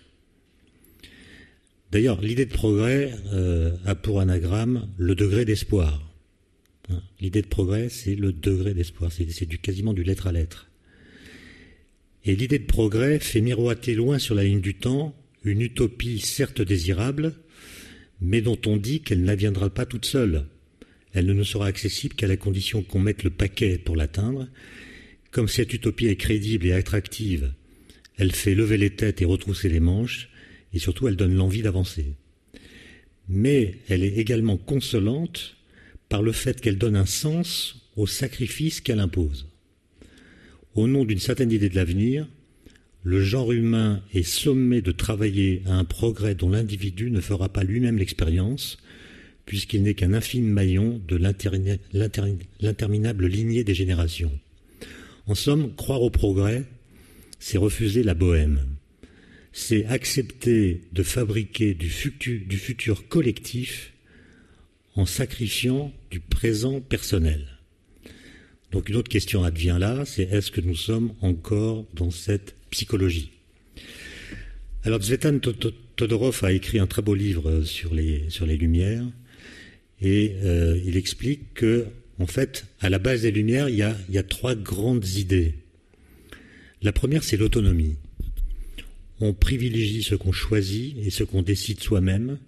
D'ailleurs, 1.95 2.21
l'idée 2.21 2.45
de 2.45 2.53
progrès 2.53 3.13
euh, 3.33 3.71
a 3.87 3.95
pour 3.95 4.19
anagramme 4.19 4.89
le 4.99 5.15
degré 5.15 5.45
d'espoir. 5.45 6.13
Hein, 6.91 7.01
l'idée 7.21 7.41
de 7.41 7.47
progrès, 7.47 7.89
c'est 7.89 8.17
le 8.17 8.33
degré 8.33 8.75
d'espoir, 8.75 9.13
c'est 9.13 9.47
du, 9.47 9.59
quasiment 9.59 9.93
du 9.93 10.03
lettre 10.03 10.27
à 10.27 10.33
lettre. 10.33 10.69
Et 12.25 12.35
l'idée 12.35 12.59
de 12.59 12.67
progrès 12.67 13.21
fait 13.21 13.41
miroiter 13.41 13.95
loin 13.95 14.19
sur 14.19 14.35
la 14.35 14.43
ligne 14.43 14.61
du 14.61 14.75
temps 14.75 15.15
une 15.45 15.61
utopie 15.61 16.19
certes 16.19 16.63
désirable, 16.63 17.35
mais 18.21 18.41
dont 18.41 18.59
on 18.67 18.77
dit 18.77 19.01
qu'elle 19.03 19.23
n'aviendra 19.23 19.71
pas 19.71 19.87
toute 19.87 20.05
seule. 20.05 20.47
Elle 21.13 21.27
ne 21.27 21.33
nous 21.33 21.45
sera 21.45 21.67
accessible 21.67 22.17
qu'à 22.17 22.27
la 22.27 22.37
condition 22.37 22.83
qu'on 22.83 22.99
mette 22.99 23.23
le 23.23 23.31
paquet 23.31 23.79
pour 23.79 23.95
l'atteindre. 23.95 24.49
Comme 25.31 25.47
cette 25.47 25.73
utopie 25.73 26.09
est 26.09 26.17
crédible 26.17 26.67
et 26.67 26.73
attractive, 26.73 27.53
elle 28.17 28.33
fait 28.33 28.57
lever 28.57 28.79
les 28.79 28.91
têtes 28.91 29.23
et 29.23 29.27
retrousser 29.27 29.69
les 29.69 29.79
manches, 29.79 30.29
et 30.75 30.79
surtout 30.79 31.09
elle 31.09 31.17
donne 31.17 31.35
l'envie 31.35 31.63
d'avancer. 31.63 32.15
Mais 33.29 33.77
elle 33.89 34.05
est 34.05 34.17
également 34.17 34.57
consolante 34.57 35.57
par 36.09 36.23
le 36.23 36.33
fait 36.33 36.61
qu'elle 36.61 36.79
donne 36.79 36.97
un 36.97 37.07
sens 37.07 37.77
au 37.97 38.07
sacrifice 38.07 38.81
qu'elle 38.81 39.01
impose. 39.01 39.47
Au 40.75 40.89
nom 40.89 41.05
d'une 41.05 41.21
certaine 41.21 41.53
idée 41.53 41.69
de 41.69 41.77
l'avenir, 41.77 42.29
le 43.05 43.23
genre 43.23 43.53
humain 43.53 44.03
est 44.13 44.23
sommé 44.23 44.83
de 44.83 44.91
travailler 44.91 45.63
à 45.67 45.75
un 45.75 45.85
progrès 45.85 46.35
dont 46.35 46.51
l'individu 46.51 47.11
ne 47.11 47.21
fera 47.21 47.49
pas 47.49 47.63
lui-même 47.63 47.99
l'expérience, 47.99 48.79
puisqu'il 49.47 49.83
n'est 49.83 49.95
qu'un 49.95 50.15
infime 50.15 50.47
maillon 50.47 51.01
de 51.07 51.17
l'interminable 51.17 53.27
lignée 53.27 53.63
des 53.63 53.75
générations. 53.75 54.33
En 55.27 55.35
somme, 55.35 55.75
croire 55.75 56.03
au 56.03 56.11
progrès, 56.11 56.65
c'est 57.39 57.59
refuser 57.59 58.03
la 58.03 58.15
bohème 58.15 58.61
c'est 59.57 59.87
accepter 59.87 60.81
de 60.93 61.05
fabriquer 61.05 61.75
du 61.75 61.89
futur, 61.89 63.09
collectif 63.09 63.93
en 64.97 65.07
sacrifiant 65.07 65.93
du 66.11 66.19
présent 66.19 66.81
personnel. 66.81 67.47
Donc 68.73 68.89
une 68.89 68.97
autre 68.97 69.09
question 69.09 69.45
advient 69.45 69.77
là, 69.79 70.05
c'est 70.07 70.25
est-ce 70.25 70.51
que 70.51 70.61
nous 70.61 70.75
sommes 70.75 71.15
encore 71.21 71.87
dans 71.95 72.11
cette 72.11 72.57
psychologie? 72.71 73.31
Alors 74.83 75.01
Zvetan 75.01 75.39
Todorov 75.39 76.41
a 76.43 76.53
écrit 76.53 76.81
un 76.81 76.89
très 76.89 77.03
beau 77.03 77.15
livre 77.15 77.63
sur 77.63 77.95
les, 77.95 78.29
sur 78.31 78.47
les 78.47 78.57
Lumières 78.57 79.07
et 80.03 80.35
euh, 80.43 80.81
il 80.85 80.97
explique 80.97 81.55
que, 81.55 81.87
en 82.19 82.27
fait, 82.27 82.67
à 82.81 82.91
la 82.91 82.99
base 82.99 83.23
des 83.23 83.31
Lumières, 83.31 83.69
il 83.69 83.77
y 83.77 83.83
a, 83.83 83.97
il 84.09 84.17
y 84.17 84.19
a 84.19 84.25
trois 84.25 84.57
grandes 84.57 85.07
idées. 85.11 85.55
La 86.83 86.91
première, 86.91 87.23
c'est 87.23 87.37
l'autonomie 87.37 87.95
on 89.21 89.33
privilégie 89.33 90.03
ce 90.03 90.15
qu'on 90.15 90.33
choisit 90.33 90.97
et 90.99 91.11
ce 91.11 91.25
qu'on 91.25 91.43
décide 91.43 91.81
soi-même 91.81 92.39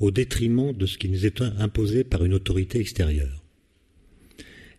au 0.00 0.10
détriment 0.10 0.72
de 0.72 0.86
ce 0.86 0.98
qui 0.98 1.08
nous 1.08 1.24
est 1.24 1.40
imposé 1.40 2.04
par 2.04 2.24
une 2.24 2.34
autorité 2.34 2.80
extérieure. 2.80 3.42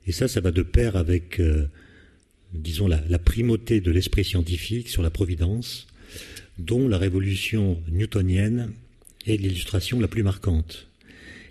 Et 0.05 0.11
ça, 0.11 0.27
ça 0.27 0.41
va 0.41 0.51
de 0.51 0.61
pair 0.61 0.95
avec, 0.95 1.39
euh, 1.39 1.67
disons, 2.53 2.87
la, 2.87 3.01
la, 3.09 3.19
primauté 3.19 3.81
de 3.81 3.91
l'esprit 3.91 4.23
scientifique 4.23 4.89
sur 4.89 5.01
la 5.01 5.09
providence, 5.09 5.87
dont 6.59 6.87
la 6.87 6.97
révolution 6.97 7.81
newtonienne 7.89 8.71
est 9.25 9.37
l'illustration 9.37 9.99
la 9.99 10.07
plus 10.07 10.23
marquante. 10.23 10.87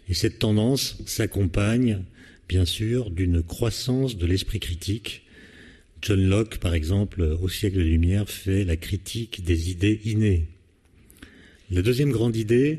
Et 0.08 0.14
cette 0.14 0.38
tendance 0.38 0.98
s'accompagne, 1.06 2.02
bien 2.48 2.64
sûr, 2.64 3.10
d'une 3.10 3.42
croissance 3.42 4.16
de 4.16 4.26
l'esprit 4.26 4.60
critique 4.60 5.25
John 6.06 6.24
Locke, 6.24 6.58
par 6.58 6.72
exemple, 6.72 7.20
au 7.42 7.48
siècle 7.48 7.78
des 7.78 7.82
Lumières, 7.82 8.30
fait 8.30 8.64
la 8.64 8.76
critique 8.76 9.42
des 9.42 9.72
idées 9.72 10.00
innées. 10.04 10.46
La 11.68 11.82
deuxième 11.82 12.12
grande 12.12 12.36
idée, 12.36 12.78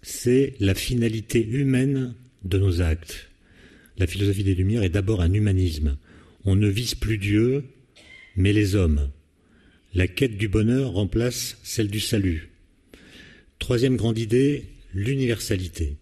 c'est 0.00 0.54
la 0.60 0.76
finalité 0.76 1.44
humaine 1.44 2.14
de 2.44 2.58
nos 2.58 2.80
actes. 2.80 3.30
La 3.98 4.06
philosophie 4.06 4.44
des 4.44 4.54
Lumières 4.54 4.84
est 4.84 4.90
d'abord 4.90 5.22
un 5.22 5.32
humanisme. 5.32 5.96
On 6.44 6.54
ne 6.54 6.68
vise 6.68 6.94
plus 6.94 7.18
Dieu, 7.18 7.64
mais 8.36 8.52
les 8.52 8.76
hommes. 8.76 9.10
La 9.92 10.06
quête 10.06 10.38
du 10.38 10.46
bonheur 10.46 10.92
remplace 10.92 11.58
celle 11.64 11.88
du 11.88 11.98
salut. 11.98 12.50
Troisième 13.58 13.96
grande 13.96 14.18
idée, 14.18 14.66
l'universalité. 14.94 15.96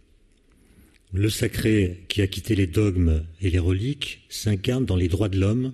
Le 1.15 1.31
sacré 1.31 2.05
qui 2.09 2.21
a 2.21 2.27
quitté 2.27 2.55
les 2.55 2.67
dogmes 2.67 3.25
et 3.41 3.49
les 3.49 3.59
reliques 3.59 4.27
s'incarne 4.29 4.85
dans 4.85 4.97
les 4.97 5.09
droits 5.09 5.31
de 5.31 5.41
l'homme 5.41 5.73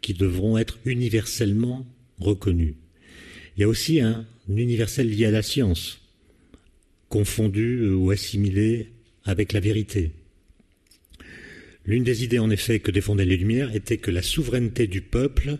qui 0.00 0.14
devront 0.14 0.58
être 0.58 0.78
universellement 0.84 1.86
reconnus. 2.18 2.74
Il 3.56 3.60
y 3.60 3.64
a 3.64 3.68
aussi 3.68 4.00
un 4.00 4.26
universel 4.48 5.10
lié 5.10 5.26
à 5.26 5.30
la 5.30 5.42
science, 5.42 6.00
confondu 7.08 7.88
ou 7.90 8.10
assimilé 8.10 8.88
avec 9.24 9.52
la 9.52 9.60
vérité. 9.60 10.12
L'une 11.86 12.04
des 12.04 12.24
idées 12.24 12.38
en 12.38 12.50
effet 12.50 12.78
que 12.80 12.90
défendaient 12.90 13.24
les 13.24 13.36
Lumières 13.36 13.74
était 13.74 13.98
que 13.98 14.10
la 14.10 14.22
souveraineté 14.22 14.86
du 14.86 15.00
peuple 15.00 15.58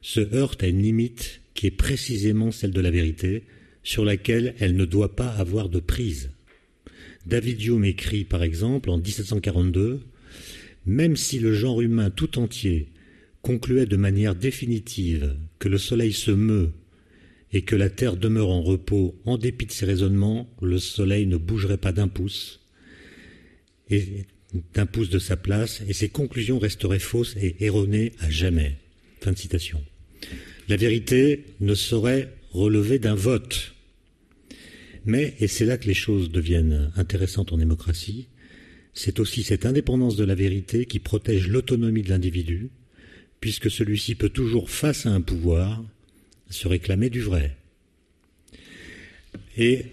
se 0.00 0.20
heurte 0.34 0.62
à 0.62 0.68
une 0.68 0.82
limite 0.82 1.40
qui 1.54 1.66
est 1.66 1.72
précisément 1.72 2.52
celle 2.52 2.70
de 2.70 2.80
la 2.80 2.90
vérité, 2.90 3.44
sur 3.82 4.04
laquelle 4.04 4.54
elle 4.58 4.76
ne 4.76 4.84
doit 4.84 5.16
pas 5.16 5.28
avoir 5.28 5.68
de 5.68 5.80
prise. 5.80 6.30
David 7.24 7.62
Hume 7.62 7.84
écrit 7.84 8.24
par 8.24 8.42
exemple 8.42 8.90
en 8.90 8.98
1742 8.98 10.00
Même 10.86 11.16
si 11.16 11.38
le 11.38 11.52
genre 11.52 11.80
humain 11.80 12.10
tout 12.10 12.38
entier 12.38 12.88
concluait 13.46 13.86
de 13.86 13.96
manière 13.96 14.34
définitive 14.34 15.36
que 15.60 15.68
le 15.68 15.78
soleil 15.78 16.12
se 16.12 16.32
meut 16.32 16.72
et 17.52 17.62
que 17.62 17.76
la 17.76 17.88
terre 17.88 18.16
demeure 18.16 18.48
en 18.48 18.60
repos, 18.60 19.14
en 19.24 19.38
dépit 19.38 19.66
de 19.66 19.70
ses 19.70 19.86
raisonnements, 19.86 20.50
le 20.60 20.80
soleil 20.80 21.26
ne 21.26 21.36
bougerait 21.36 21.76
pas 21.76 21.92
d'un 21.92 22.08
pouce, 22.08 22.60
et 23.88 24.24
d'un 24.74 24.86
pouce 24.86 25.10
de 25.10 25.20
sa 25.20 25.36
place, 25.36 25.80
et 25.86 25.92
ses 25.92 26.08
conclusions 26.08 26.58
resteraient 26.58 26.98
fausses 26.98 27.36
et 27.36 27.54
erronées 27.64 28.14
à 28.18 28.28
jamais. 28.30 28.78
Fin 29.20 29.30
de 29.30 29.38
citation. 29.38 29.80
La 30.68 30.76
vérité 30.76 31.44
ne 31.60 31.76
saurait 31.76 32.34
relever 32.50 32.98
d'un 32.98 33.14
vote. 33.14 33.76
Mais, 35.04 35.34
et 35.38 35.46
c'est 35.46 35.66
là 35.66 35.78
que 35.78 35.86
les 35.86 35.94
choses 35.94 36.32
deviennent 36.32 36.90
intéressantes 36.96 37.52
en 37.52 37.58
démocratie, 37.58 38.26
c'est 38.92 39.20
aussi 39.20 39.44
cette 39.44 39.66
indépendance 39.66 40.16
de 40.16 40.24
la 40.24 40.34
vérité 40.34 40.84
qui 40.84 40.98
protège 40.98 41.46
l'autonomie 41.46 42.02
de 42.02 42.08
l'individu, 42.08 42.70
puisque 43.46 43.70
celui-ci 43.70 44.16
peut 44.16 44.28
toujours, 44.28 44.68
face 44.70 45.06
à 45.06 45.10
un 45.10 45.20
pouvoir, 45.20 45.84
se 46.50 46.66
réclamer 46.66 47.10
du 47.10 47.20
vrai. 47.20 47.56
Et 49.56 49.84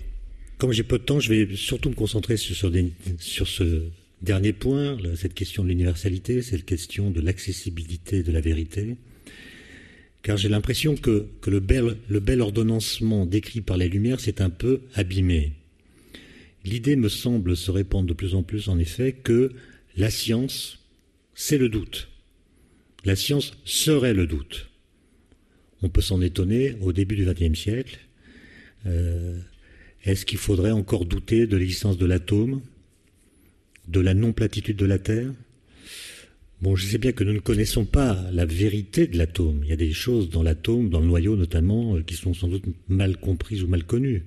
comme 0.58 0.72
j'ai 0.72 0.82
peu 0.82 0.98
de 0.98 1.04
temps, 1.04 1.20
je 1.20 1.32
vais 1.32 1.56
surtout 1.56 1.92
me 1.92 1.94
concentrer 1.94 2.36
sur, 2.36 3.48
ce 3.48 3.84
dernier 4.24 4.54
point, 4.54 4.98
cette 5.16 5.36
question 5.36 5.64
de 5.64 5.70
l'universalité, 5.70 6.42
cette 6.42 6.66
question 6.66 7.12
de 7.12 7.22
l'accessibilité 7.22 8.24
de 8.24 8.32
la 8.32 8.42
vérité, 8.42 8.96
car 10.24 10.36
j'ai 10.36 10.50
l'impression 10.50 10.96
que, 10.96 11.28
le, 11.46 11.60
bel, 11.60 11.98
le 12.10 12.20
bel 12.20 12.42
ordonnancement 12.42 13.28
décrit 13.28 13.62
par 13.62 13.78
les 13.78 13.88
Lumières 13.88 14.20
s'est 14.20 14.42
un 14.42 14.50
peu 14.50 14.82
abîmé. 14.96 15.52
L'idée 16.66 16.96
me 16.96 17.08
semble 17.08 17.56
se 17.56 17.70
répandre 17.70 18.08
de 18.08 18.14
plus 18.16 18.34
en 18.34 18.42
plus, 18.42 18.68
en 18.68 18.80
effet, 18.80 19.12
que 19.14 19.52
la 19.96 20.10
science, 20.10 20.80
c'est 21.36 21.60
le 21.60 21.70
doute. 21.70 22.10
La 23.06 23.16
science 23.16 23.54
serait 23.66 24.14
le 24.14 24.28
doute. 24.28 24.70
On 25.82 25.90
peut 25.90 26.02
s'en 26.02 26.22
étonner 26.22 26.76
au 26.82 26.94
début 26.94 27.16
du 27.16 27.26
XXe 27.26 27.60
siècle. 27.60 28.00
Euh, 28.86 29.38
est-ce 30.04 30.26
qu'il 30.26 30.38
faudrait 30.38 30.72
encore 30.72 31.06
douter 31.06 31.46
de 31.46 31.58
l'existence 31.58 31.98
de 31.98 32.06
l'atome, 32.06 32.62
de 33.88 34.00
la 34.00 34.14
non-platitude 34.14 34.78
de 34.78 34.86
la 34.86 35.00
Terre? 35.00 35.32
Bon, 36.62 36.78
je 36.78 36.86
sais 36.86 36.98
bien 36.98 37.12
que 37.12 37.26
nous 37.26 37.34
ne 37.34 37.40
connaissons 37.40 37.84
pas 37.84 38.18
la 38.32 38.46
vérité 38.46 39.08
de 39.08 39.18
l'atome. 39.18 39.60
Il 39.64 39.70
y 39.70 39.74
a 39.74 39.78
des 39.78 39.92
choses 39.92 40.30
dans 40.30 40.44
l'atome, 40.44 40.90
dans 40.90 41.02
le 41.02 41.08
noyau 41.08 41.36
notamment, 41.36 41.98
euh, 41.98 42.04
qui 42.04 42.16
sont 42.16 42.34
sans 42.34 42.48
doute 42.48 42.64
mal 42.88 43.18
comprises 43.18 43.64
ou 43.64 43.68
mal 43.68 43.84
connues. 43.84 44.24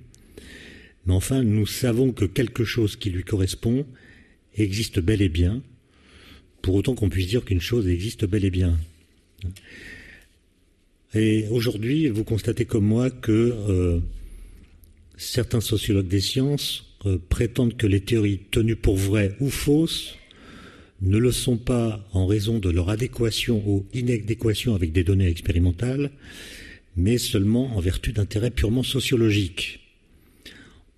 Mais 1.07 1.13
enfin, 1.13 1.41
nous 1.41 1.65
savons 1.65 2.11
que 2.11 2.25
quelque 2.25 2.63
chose 2.63 2.95
qui 2.95 3.09
lui 3.09 3.23
correspond 3.23 3.87
existe 4.55 4.99
bel 4.99 5.23
et 5.23 5.29
bien, 5.29 5.63
pour 6.61 6.75
autant 6.75 6.95
qu'on 6.95 7.09
puisse 7.09 7.27
dire 7.27 7.45
qu'une 7.45 7.61
chose 7.61 7.87
existe 7.87 8.25
bel 8.25 8.45
et 8.45 8.51
bien. 8.51 8.77
Et 11.13 11.47
aujourd'hui, 11.49 12.09
vous 12.09 12.23
constatez 12.23 12.65
comme 12.65 12.85
moi 12.85 13.09
que 13.09 13.31
euh, 13.31 13.99
certains 15.15 15.61
sociologues 15.61 16.07
des 16.07 16.19
sciences 16.19 16.85
euh, 17.05 17.17
prétendent 17.29 17.77
que 17.77 17.87
les 17.87 18.01
théories 18.01 18.39
tenues 18.51 18.75
pour 18.75 18.97
vraies 18.97 19.35
ou 19.39 19.49
fausses 19.49 20.15
ne 21.01 21.17
le 21.17 21.31
sont 21.31 21.57
pas 21.57 22.05
en 22.13 22.25
raison 22.25 22.59
de 22.59 22.69
leur 22.69 22.89
adéquation 22.89 23.63
ou 23.67 23.85
inadéquation 23.93 24.75
avec 24.75 24.91
des 24.91 25.03
données 25.03 25.27
expérimentales, 25.27 26.11
mais 26.95 27.17
seulement 27.17 27.75
en 27.77 27.79
vertu 27.79 28.11
d'intérêts 28.11 28.51
purement 28.51 28.83
sociologiques. 28.83 29.79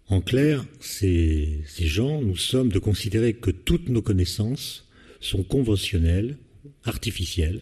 En 0.08 0.22
clair, 0.22 0.66
ces, 0.80 1.60
ces, 1.68 1.86
gens, 1.86 2.22
nous 2.22 2.38
sommes 2.38 2.70
de 2.70 2.80
considérer 2.80 3.34
que 3.34 3.52
toutes 3.52 3.90
nos 3.90 4.02
connaissances 4.02 4.89
sont 5.20 5.44
conventionnelles, 5.44 6.38
artificielles, 6.84 7.62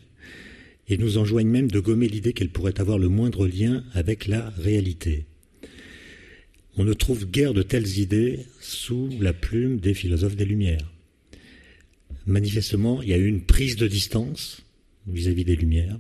et 0.90 0.98
nous 0.98 1.18
enjoignent 1.18 1.50
même 1.50 1.72
de 1.72 1.80
gommer 1.80 2.08
l'idée 2.08 2.34
qu'elles 2.34 2.50
pourraient 2.50 2.80
avoir 2.80 2.98
le 2.98 3.10
moindre 3.10 3.48
lien 3.48 3.84
avec 3.94 4.28
la 4.28 4.50
réalité. 4.52 5.26
On 6.78 6.86
ne 6.86 6.94
trouve 6.94 7.30
guère 7.30 7.54
de 7.54 7.64
telles 7.64 7.98
idées 7.98 8.46
sous 8.62 9.10
la 9.20 9.34
plume 9.34 9.80
des 9.80 9.94
philosophes 9.94 10.36
des 10.36 10.46
Lumières. 10.46 10.92
Manifestement, 12.26 13.02
il 13.02 13.10
y 13.10 13.14
a 13.14 13.18
eu 13.18 13.26
une 13.26 13.42
prise 13.42 13.76
de 13.76 13.88
distance 13.88 14.62
vis-à-vis 15.08 15.46
des 15.46 15.56
Lumières, 15.56 15.98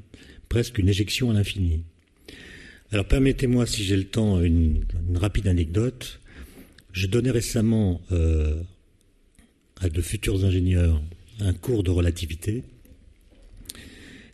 presque 0.49 0.77
une 0.77 0.89
éjection 0.89 1.31
à 1.31 1.33
l'infini. 1.33 1.83
Alors 2.91 3.07
permettez-moi, 3.07 3.65
si 3.65 3.83
j'ai 3.83 3.97
le 3.97 4.05
temps, 4.05 4.41
une, 4.41 4.85
rapide 5.15 5.47
anecdote. 5.47 6.19
Je 6.93 7.07
donnais 7.07 7.31
récemment 7.31 8.01
euh, 8.11 8.61
à 9.77 9.89
de 9.89 10.01
futurs 10.01 10.45
ingénieurs 10.45 11.01
un 11.39 11.53
cours 11.53 11.83
de 11.83 11.91
relativité. 11.91 12.63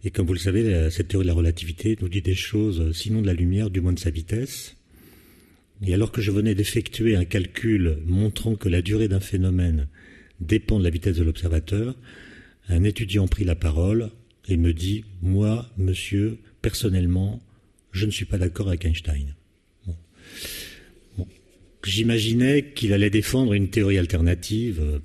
Et 0.04 0.12
comme 0.12 0.28
vous 0.28 0.34
le 0.34 0.40
savez, 0.40 0.90
cette 0.90 1.10
théorie 1.10 1.26
de 1.26 1.30
la 1.30 1.36
relativité 1.36 1.98
nous 2.02 2.10
dit 2.10 2.22
des 2.22 2.36
choses, 2.36 2.92
sinon 2.92 3.22
de 3.22 3.28
la 3.28 3.34
lumière, 3.34 3.70
du 3.70 3.82
moins 3.82 3.94
de 3.94 4.00
sa 4.00 4.10
vitesse. 4.10 4.76
Et 5.82 5.94
alors 5.94 6.12
que 6.12 6.22
je 6.22 6.32
venais 6.32 6.56
d'effectuer 6.56 7.16
un 7.16 7.26
calcul 7.26 7.98
montrant 8.06 8.56
que 8.56 8.70
la 8.70 8.82
durée 8.82 9.08
d'un 9.08 9.20
phénomène 9.20 9.88
dépend 10.40 10.80
de 10.80 10.84
la 10.84 10.90
vitesse 10.90 11.18
de 11.18 11.24
l'observateur, 11.24 11.96
un 12.70 12.84
étudiant 12.84 13.28
prit 13.28 13.44
la 13.44 13.56
parole 13.56 14.10
et 14.48 14.58
me 14.58 14.74
dit 14.74 15.04
Moi, 15.22 15.70
monsieur, 15.78 16.38
personnellement, 16.62 17.42
je 17.92 18.06
ne 18.06 18.12
suis 18.12 18.26
pas 18.26 18.38
d'accord 18.38 18.68
avec 18.68 18.86
Einstein. 18.86 19.36
J'imaginais 21.84 22.72
qu'il 22.76 22.94
allait 22.94 23.10
défendre 23.10 23.54
une 23.54 23.70
théorie 23.70 23.98
alternative, 23.98 24.80
euh, 24.82 25.00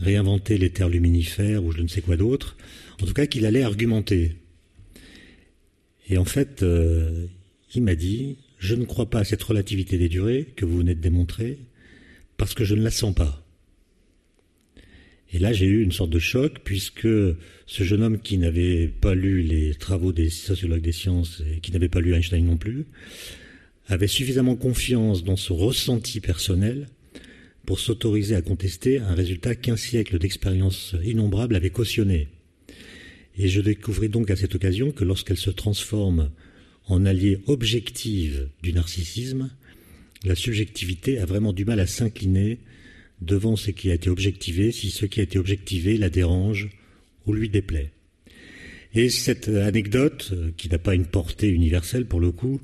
réinventer 0.00 0.58
les 0.58 0.70
terres 0.70 0.88
luminifères 0.88 1.64
ou 1.64 1.72
je 1.72 1.82
ne 1.82 1.88
sais 1.88 2.00
quoi 2.00 2.16
d'autre. 2.16 2.56
En 3.02 3.06
tout 3.06 3.14
cas, 3.14 3.26
qu'il 3.26 3.46
allait 3.46 3.62
argumenter. 3.62 4.36
Et 6.08 6.18
en 6.18 6.24
fait, 6.24 6.62
euh, 6.62 7.26
il 7.74 7.82
m'a 7.82 7.94
dit 7.94 8.38
je 8.58 8.74
ne 8.74 8.84
crois 8.84 9.08
pas 9.08 9.20
à 9.20 9.24
cette 9.24 9.42
relativité 9.42 9.98
des 9.98 10.08
durées 10.08 10.46
que 10.56 10.64
vous 10.64 10.78
venez 10.78 10.94
de 10.94 11.00
démontrer, 11.00 11.58
parce 12.36 12.54
que 12.54 12.64
je 12.64 12.74
ne 12.74 12.82
la 12.82 12.90
sens 12.90 13.14
pas. 13.14 13.44
Et 15.32 15.38
là, 15.38 15.52
j'ai 15.52 15.66
eu 15.66 15.82
une 15.82 15.92
sorte 15.92 16.10
de 16.10 16.18
choc, 16.18 16.58
puisque 16.64 17.08
ce 17.66 17.82
jeune 17.84 18.02
homme 18.02 18.20
qui 18.20 18.38
n'avait 18.38 18.88
pas 18.88 19.14
lu 19.14 19.42
les 19.42 19.74
travaux 19.74 20.12
des 20.12 20.30
sociologues 20.30 20.82
des 20.82 20.92
sciences 20.92 21.42
et 21.54 21.60
qui 21.60 21.70
n'avait 21.70 21.88
pas 21.88 22.00
lu 22.00 22.14
Einstein 22.14 22.44
non 22.44 22.56
plus, 22.56 22.86
avait 23.86 24.08
suffisamment 24.08 24.56
confiance 24.56 25.22
dans 25.24 25.36
son 25.36 25.56
ressenti 25.56 26.20
personnel 26.20 26.88
pour 27.68 27.80
s'autoriser 27.80 28.34
à 28.34 28.40
contester 28.40 28.98
un 28.98 29.12
résultat 29.12 29.54
qu'un 29.54 29.76
siècle 29.76 30.18
d'expérience 30.18 30.96
innombrable 31.04 31.54
avait 31.54 31.68
cautionné. 31.68 32.28
Et 33.36 33.48
je 33.48 33.60
découvris 33.60 34.08
donc 34.08 34.30
à 34.30 34.36
cette 34.36 34.54
occasion 34.54 34.90
que 34.90 35.04
lorsqu'elle 35.04 35.36
se 35.36 35.50
transforme 35.50 36.30
en 36.86 37.04
allié 37.04 37.40
objective 37.46 38.48
du 38.62 38.72
narcissisme, 38.72 39.50
la 40.24 40.34
subjectivité 40.34 41.18
a 41.18 41.26
vraiment 41.26 41.52
du 41.52 41.66
mal 41.66 41.78
à 41.78 41.86
s'incliner 41.86 42.58
devant 43.20 43.54
ce 43.54 43.70
qui 43.70 43.90
a 43.90 43.94
été 43.94 44.08
objectivé 44.08 44.72
si 44.72 44.88
ce 44.90 45.04
qui 45.04 45.20
a 45.20 45.24
été 45.24 45.38
objectivé 45.38 45.98
la 45.98 46.08
dérange 46.08 46.70
ou 47.26 47.34
lui 47.34 47.50
déplaît. 47.50 47.92
Et 48.94 49.10
cette 49.10 49.48
anecdote, 49.48 50.32
qui 50.56 50.70
n'a 50.70 50.78
pas 50.78 50.94
une 50.94 51.04
portée 51.04 51.50
universelle 51.50 52.06
pour 52.06 52.20
le 52.20 52.32
coup, 52.32 52.62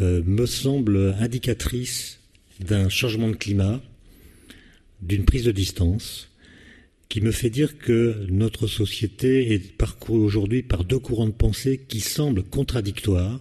euh, 0.00 0.20
me 0.26 0.46
semble 0.46 1.14
indicatrice 1.20 2.18
d'un 2.58 2.88
changement 2.88 3.28
de 3.28 3.36
climat, 3.36 3.80
d'une 5.02 5.24
prise 5.24 5.44
de 5.44 5.52
distance, 5.52 6.30
qui 7.08 7.20
me 7.20 7.30
fait 7.30 7.50
dire 7.50 7.78
que 7.78 8.26
notre 8.28 8.66
société 8.66 9.52
est 9.52 9.72
parcourue 9.76 10.20
aujourd'hui 10.20 10.62
par 10.62 10.84
deux 10.84 10.98
courants 10.98 11.26
de 11.26 11.32
pensée 11.32 11.80
qui 11.88 12.00
semblent 12.00 12.42
contradictoires, 12.42 13.40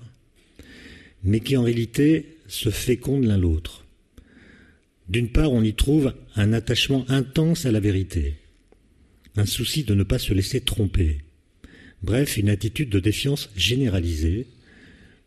mais 1.24 1.40
qui 1.40 1.58
en 1.58 1.64
réalité 1.64 2.38
se 2.48 2.70
fécondent 2.70 3.26
l'un 3.26 3.38
l'autre. 3.38 3.86
D'une 5.10 5.30
part, 5.30 5.52
on 5.52 5.64
y 5.64 5.74
trouve 5.74 6.14
un 6.36 6.54
attachement 6.54 7.06
intense 7.10 7.66
à 7.66 7.72
la 7.72 7.80
vérité, 7.80 8.36
un 9.36 9.46
souci 9.46 9.84
de 9.84 9.94
ne 9.94 10.04
pas 10.04 10.20
se 10.20 10.34
laisser 10.34 10.62
tromper, 10.62 11.20
bref, 12.04 12.38
une 12.38 12.50
attitude 12.50 12.90
de 12.90 13.00
défiance 13.00 13.50
généralisée, 13.56 14.48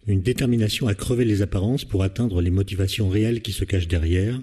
une 0.07 0.23
détermination 0.23 0.87
à 0.87 0.95
crever 0.95 1.25
les 1.25 1.43
apparences 1.43 1.85
pour 1.85 2.03
atteindre 2.03 2.41
les 2.41 2.51
motivations 2.51 3.09
réelles 3.09 3.43
qui 3.43 3.53
se 3.53 3.65
cachent 3.65 3.89
derrière, 3.89 4.41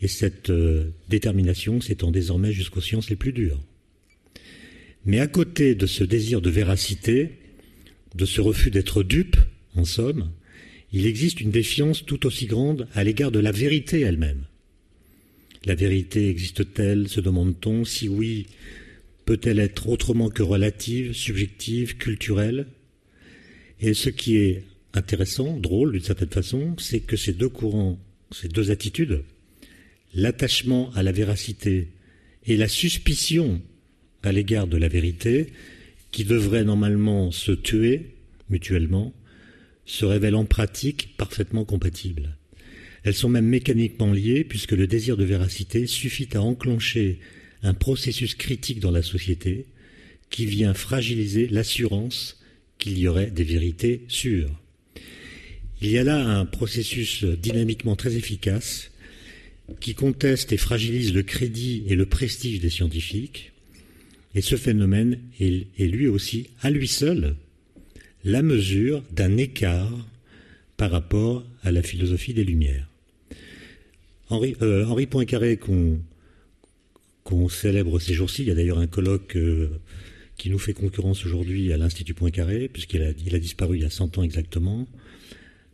et 0.00 0.08
cette 0.08 0.50
euh, 0.50 0.90
détermination 1.08 1.80
s'étend 1.80 2.10
désormais 2.10 2.52
jusqu'aux 2.52 2.80
sciences 2.80 3.10
les 3.10 3.16
plus 3.16 3.32
dures. 3.32 3.62
Mais 5.04 5.20
à 5.20 5.26
côté 5.26 5.74
de 5.74 5.86
ce 5.86 6.04
désir 6.04 6.40
de 6.40 6.50
véracité, 6.50 7.32
de 8.14 8.24
ce 8.24 8.40
refus 8.40 8.70
d'être 8.70 9.02
dupe, 9.02 9.36
en 9.74 9.84
somme, 9.84 10.30
il 10.92 11.06
existe 11.06 11.40
une 11.40 11.50
défiance 11.50 12.04
tout 12.04 12.26
aussi 12.26 12.46
grande 12.46 12.88
à 12.94 13.04
l'égard 13.04 13.30
de 13.30 13.38
la 13.38 13.52
vérité 13.52 14.00
elle-même. 14.00 14.44
La 15.64 15.74
vérité 15.74 16.28
existe-t-elle, 16.28 17.08
se 17.08 17.20
demande-t-on 17.20 17.84
Si 17.84 18.08
oui, 18.08 18.46
peut-elle 19.24 19.58
être 19.58 19.88
autrement 19.88 20.30
que 20.30 20.42
relative, 20.42 21.12
subjective, 21.12 21.96
culturelle? 21.96 22.66
Et 23.80 23.92
ce 23.94 24.08
qui 24.08 24.36
est 24.36 24.64
intéressant, 24.94 25.56
drôle 25.58 25.92
d'une 25.92 26.02
certaine 26.02 26.30
façon, 26.30 26.76
c'est 26.78 27.00
que 27.00 27.16
ces 27.16 27.32
deux 27.32 27.48
courants, 27.48 27.98
ces 28.30 28.48
deux 28.48 28.70
attitudes, 28.70 29.22
l'attachement 30.16 30.90
à 30.94 31.04
la 31.04 31.12
véracité 31.12 31.88
et 32.46 32.56
la 32.56 32.68
suspicion 32.68 33.60
à 34.22 34.32
l'égard 34.32 34.66
de 34.66 34.78
la 34.78 34.88
vérité, 34.88 35.52
qui 36.10 36.24
devraient 36.24 36.64
normalement 36.64 37.30
se 37.30 37.52
tuer 37.52 38.14
mutuellement, 38.50 39.12
se 39.84 40.04
révèlent 40.04 40.34
en 40.34 40.46
pratique 40.46 41.16
parfaitement 41.16 41.64
compatibles. 41.64 42.36
Elles 43.04 43.14
sont 43.14 43.28
même 43.28 43.46
mécaniquement 43.46 44.12
liées 44.12 44.42
puisque 44.42 44.72
le 44.72 44.88
désir 44.88 45.16
de 45.16 45.24
véracité 45.24 45.86
suffit 45.86 46.28
à 46.34 46.42
enclencher 46.42 47.20
un 47.62 47.74
processus 47.74 48.34
critique 48.34 48.80
dans 48.80 48.90
la 48.90 49.02
société 49.02 49.66
qui 50.30 50.46
vient 50.46 50.74
fragiliser 50.74 51.46
l'assurance 51.46 52.40
qu'il 52.78 52.98
y 52.98 53.06
aurait 53.06 53.30
des 53.30 53.44
vérités 53.44 54.02
sûres. 54.08 54.50
Il 55.82 55.90
y 55.90 55.98
a 55.98 56.04
là 56.04 56.26
un 56.26 56.46
processus 56.46 57.24
dynamiquement 57.24 57.96
très 57.96 58.16
efficace 58.16 58.90
qui 59.80 59.94
conteste 59.94 60.52
et 60.52 60.56
fragilise 60.56 61.12
le 61.12 61.22
crédit 61.22 61.84
et 61.88 61.96
le 61.96 62.06
prestige 62.06 62.60
des 62.60 62.70
scientifiques, 62.70 63.52
et 64.34 64.42
ce 64.42 64.56
phénomène 64.56 65.18
est, 65.40 65.66
lui 65.78 66.08
aussi, 66.08 66.48
à 66.60 66.70
lui 66.70 66.88
seul, 66.88 67.36
la 68.24 68.42
mesure 68.42 69.02
d'un 69.10 69.36
écart 69.38 70.06
par 70.76 70.90
rapport 70.90 71.44
à 71.62 71.72
la 71.72 71.82
philosophie 71.82 72.34
des 72.34 72.44
Lumières. 72.44 72.86
Henri, 74.28 74.56
euh, 74.60 75.06
Poincaré, 75.06 75.58
qu'on 77.24 77.48
célèbre 77.48 77.98
ces 77.98 78.12
jours-ci, 78.12 78.42
il 78.42 78.48
y 78.48 78.50
a 78.50 78.54
d'ailleurs 78.54 78.78
un 78.78 78.86
colloque 78.86 79.36
euh, 79.36 79.70
qui 80.36 80.50
nous 80.50 80.58
fait 80.58 80.74
concurrence 80.74 81.24
aujourd'hui 81.24 81.72
à 81.72 81.78
l'Institut 81.78 82.12
Poincaré, 82.12 82.68
puisqu'il 82.68 83.02
a, 83.02 83.08
a 83.08 83.38
disparu 83.38 83.76
il 83.78 83.82
y 83.82 83.86
a 83.86 83.90
100 83.90 84.18
ans 84.18 84.22
exactement, 84.22 84.86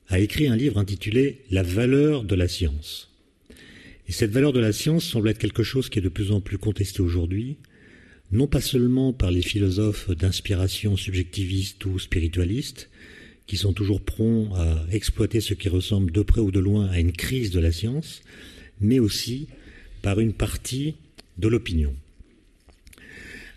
a 0.09 0.21
écrit 0.21 0.47
un 0.47 0.57
livre 0.57 0.79
intitulé 0.79 1.41
La 1.51 1.63
valeur 1.63 2.23
de 2.23 2.35
la 2.35 2.47
science. 2.47 3.12
Et 4.13 4.15
cette 4.15 4.33
valeur 4.33 4.53
de 4.53 4.61
la 4.61 4.75
science 4.75 5.07
semble 5.07 5.31
être 5.31 5.39
quelque 5.39 5.63
chose 5.63 5.89
qui 5.89 5.99
est 5.99 6.03
de 6.03 6.11
plus 6.11 6.33
en 6.33 6.43
plus 6.43 6.59
contesté 6.59 7.01
aujourd'hui, 7.01 7.57
non 8.31 8.47
pas 8.47 8.61
seulement 8.61 9.15
par 9.15 9.31
les 9.31 9.41
philosophes 9.41 10.11
d'inspiration 10.11 10.99
subjectiviste 10.99 11.83
ou 11.87 11.99
spiritualiste, 11.99 12.91
qui 13.47 13.57
sont 13.57 13.73
toujours 13.73 14.03
prompts 14.03 14.55
à 14.55 14.85
exploiter 14.91 15.41
ce 15.41 15.55
qui 15.55 15.71
ressemble 15.71 16.13
de 16.13 16.21
près 16.21 16.43
ou 16.43 16.51
de 16.51 16.61
loin 16.61 16.91
à 16.91 17.01
une 17.01 17.13
crise 17.13 17.53
de 17.53 17.59
la 17.59 17.73
science, 17.73 18.21
mais 18.83 18.99
aussi 18.99 19.49
par 20.03 20.21
une 20.21 20.35
partie 20.35 20.97
de 21.39 21.49
l'opinion. 21.49 21.95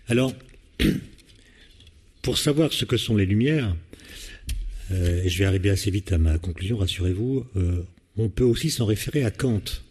Alors, 0.08 0.32
pour 2.22 2.38
savoir 2.38 2.72
ce 2.72 2.86
que 2.86 2.96
sont 2.96 3.18
les 3.18 3.26
Lumières, 3.26 3.76
euh, 4.90 5.22
et 5.22 5.28
je 5.28 5.38
vais 5.38 5.44
arriver 5.44 5.68
assez 5.68 5.90
vite 5.90 6.12
à 6.12 6.18
ma 6.18 6.38
conclusion, 6.38 6.78
rassurez-vous, 6.78 7.44
euh, 7.56 7.82
on 8.16 8.30
peut 8.30 8.44
aussi 8.44 8.70
s'en 8.70 8.86
référer 8.86 9.22
à 9.22 9.30
Kant. 9.30 9.82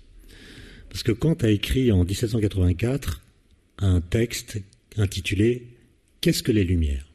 Parce 0.95 1.03
que 1.03 1.11
Kant 1.11 1.35
a 1.41 1.49
écrit 1.49 1.91
en 1.91 2.05
1784 2.05 3.21
un 3.79 3.99
texte 3.99 4.61
intitulé 4.95 5.67
Qu'est-ce 6.21 6.41
que 6.41 6.53
les 6.53 6.63
Lumières? 6.63 7.11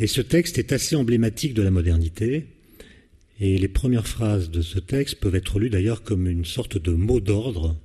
Et 0.00 0.08
ce 0.08 0.20
texte 0.20 0.58
est 0.58 0.72
assez 0.72 0.96
emblématique 0.96 1.54
de 1.54 1.62
la 1.62 1.70
modernité, 1.70 2.46
et 3.38 3.58
les 3.58 3.68
premières 3.68 4.08
phrases 4.08 4.50
de 4.50 4.60
ce 4.60 4.80
texte 4.80 5.20
peuvent 5.20 5.36
être 5.36 5.60
lues 5.60 5.70
d'ailleurs 5.70 6.02
comme 6.02 6.26
une 6.26 6.44
sorte 6.44 6.78
de 6.78 6.90
mot 6.90 7.20
d'ordre. 7.20 7.78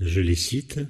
Je 0.00 0.22
les 0.22 0.34
cite. 0.34 0.80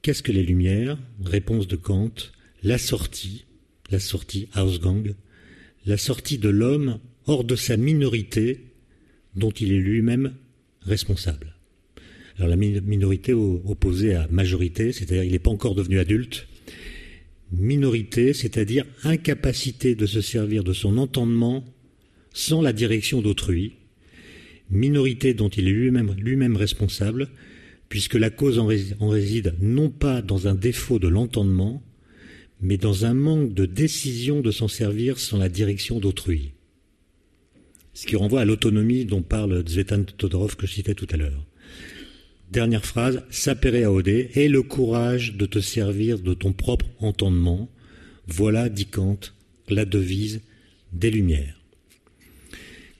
Qu'est-ce 0.00 0.22
que 0.22 0.32
les 0.32 0.44
Lumières? 0.44 0.96
Réponse 1.22 1.68
de 1.68 1.76
Kant. 1.76 2.14
La 2.62 2.78
sortie, 2.78 3.44
la 3.90 4.00
sortie, 4.00 4.48
Ausgang, 4.56 5.14
la 5.84 5.98
sortie 5.98 6.38
de 6.38 6.48
l'homme 6.48 7.00
hors 7.26 7.44
de 7.44 7.54
sa 7.54 7.76
minorité 7.76 8.64
dont 9.36 9.50
il 9.50 9.74
est 9.74 9.78
lui-même 9.78 10.32
responsable. 10.82 11.54
Alors 12.36 12.48
la 12.48 12.56
minorité 12.56 13.34
opposée 13.34 14.14
à 14.14 14.26
majorité, 14.30 14.92
c'est-à-dire 14.92 15.24
il 15.24 15.32
n'est 15.32 15.38
pas 15.38 15.50
encore 15.50 15.74
devenu 15.74 15.98
adulte. 15.98 16.48
Minorité, 17.52 18.32
c'est-à-dire 18.32 18.86
incapacité 19.02 19.94
de 19.94 20.06
se 20.06 20.20
servir 20.20 20.64
de 20.64 20.72
son 20.72 20.96
entendement 20.98 21.64
sans 22.32 22.62
la 22.62 22.72
direction 22.72 23.20
d'autrui. 23.20 23.74
Minorité 24.70 25.34
dont 25.34 25.48
il 25.48 25.68
est 25.68 25.72
lui-même 25.72 26.14
lui-même 26.16 26.56
responsable, 26.56 27.28
puisque 27.88 28.14
la 28.14 28.30
cause 28.30 28.58
en 28.58 28.66
réside 28.66 29.54
non 29.60 29.90
pas 29.90 30.22
dans 30.22 30.46
un 30.46 30.54
défaut 30.54 30.98
de 31.00 31.08
l'entendement, 31.08 31.82
mais 32.60 32.76
dans 32.76 33.04
un 33.04 33.14
manque 33.14 33.52
de 33.52 33.66
décision 33.66 34.40
de 34.40 34.50
s'en 34.50 34.68
servir 34.68 35.18
sans 35.18 35.38
la 35.38 35.48
direction 35.48 35.98
d'autrui. 35.98 36.52
Ce 37.92 38.06
qui 38.06 38.16
renvoie 38.16 38.40
à 38.40 38.44
l'autonomie 38.44 39.04
dont 39.04 39.22
parle 39.22 39.66
Zvetan 39.68 40.04
Todorov 40.04 40.56
que 40.56 40.66
je 40.66 40.72
citais 40.72 40.94
tout 40.94 41.08
à 41.10 41.16
l'heure. 41.16 41.44
Dernière 42.50 42.84
phrase, 42.84 43.22
sapere 43.30 43.88
ode, 43.90 44.08
aie 44.08 44.48
le 44.48 44.62
courage 44.62 45.34
de 45.34 45.46
te 45.46 45.60
servir 45.60 46.18
de 46.18 46.34
ton 46.34 46.52
propre 46.52 46.86
entendement. 46.98 47.70
Voilà, 48.26 48.68
dit 48.68 48.86
Kant, 48.86 49.20
la 49.68 49.84
devise 49.84 50.40
des 50.92 51.10
Lumières. 51.10 51.60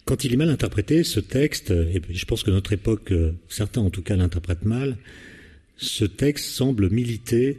Quand 0.05 0.24
il 0.24 0.33
est 0.33 0.37
mal 0.37 0.50
interprété, 0.50 1.05
ce 1.05 1.20
texte, 1.20 1.70
et 1.70 2.00
je 2.11 2.24
pense 2.24 2.42
que 2.42 2.50
notre 2.50 2.72
époque, 2.72 3.12
euh, 3.12 3.33
certains 3.48 3.81
en 3.81 3.90
tout 3.90 4.03
cas 4.03 4.16
l'interprètent 4.16 4.64
mal, 4.64 4.96
ce 5.76 6.05
texte 6.05 6.46
semble 6.46 6.90
militer 6.90 7.59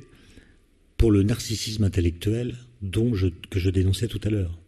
pour 0.97 1.11
le 1.11 1.23
narcissisme 1.23 1.83
intellectuel 1.83 2.55
dont 2.81 3.11
que 3.49 3.59
je 3.59 3.69
dénonçais 3.69 4.07
tout 4.07 4.21
à 4.23 4.29
l'heure. 4.29 4.60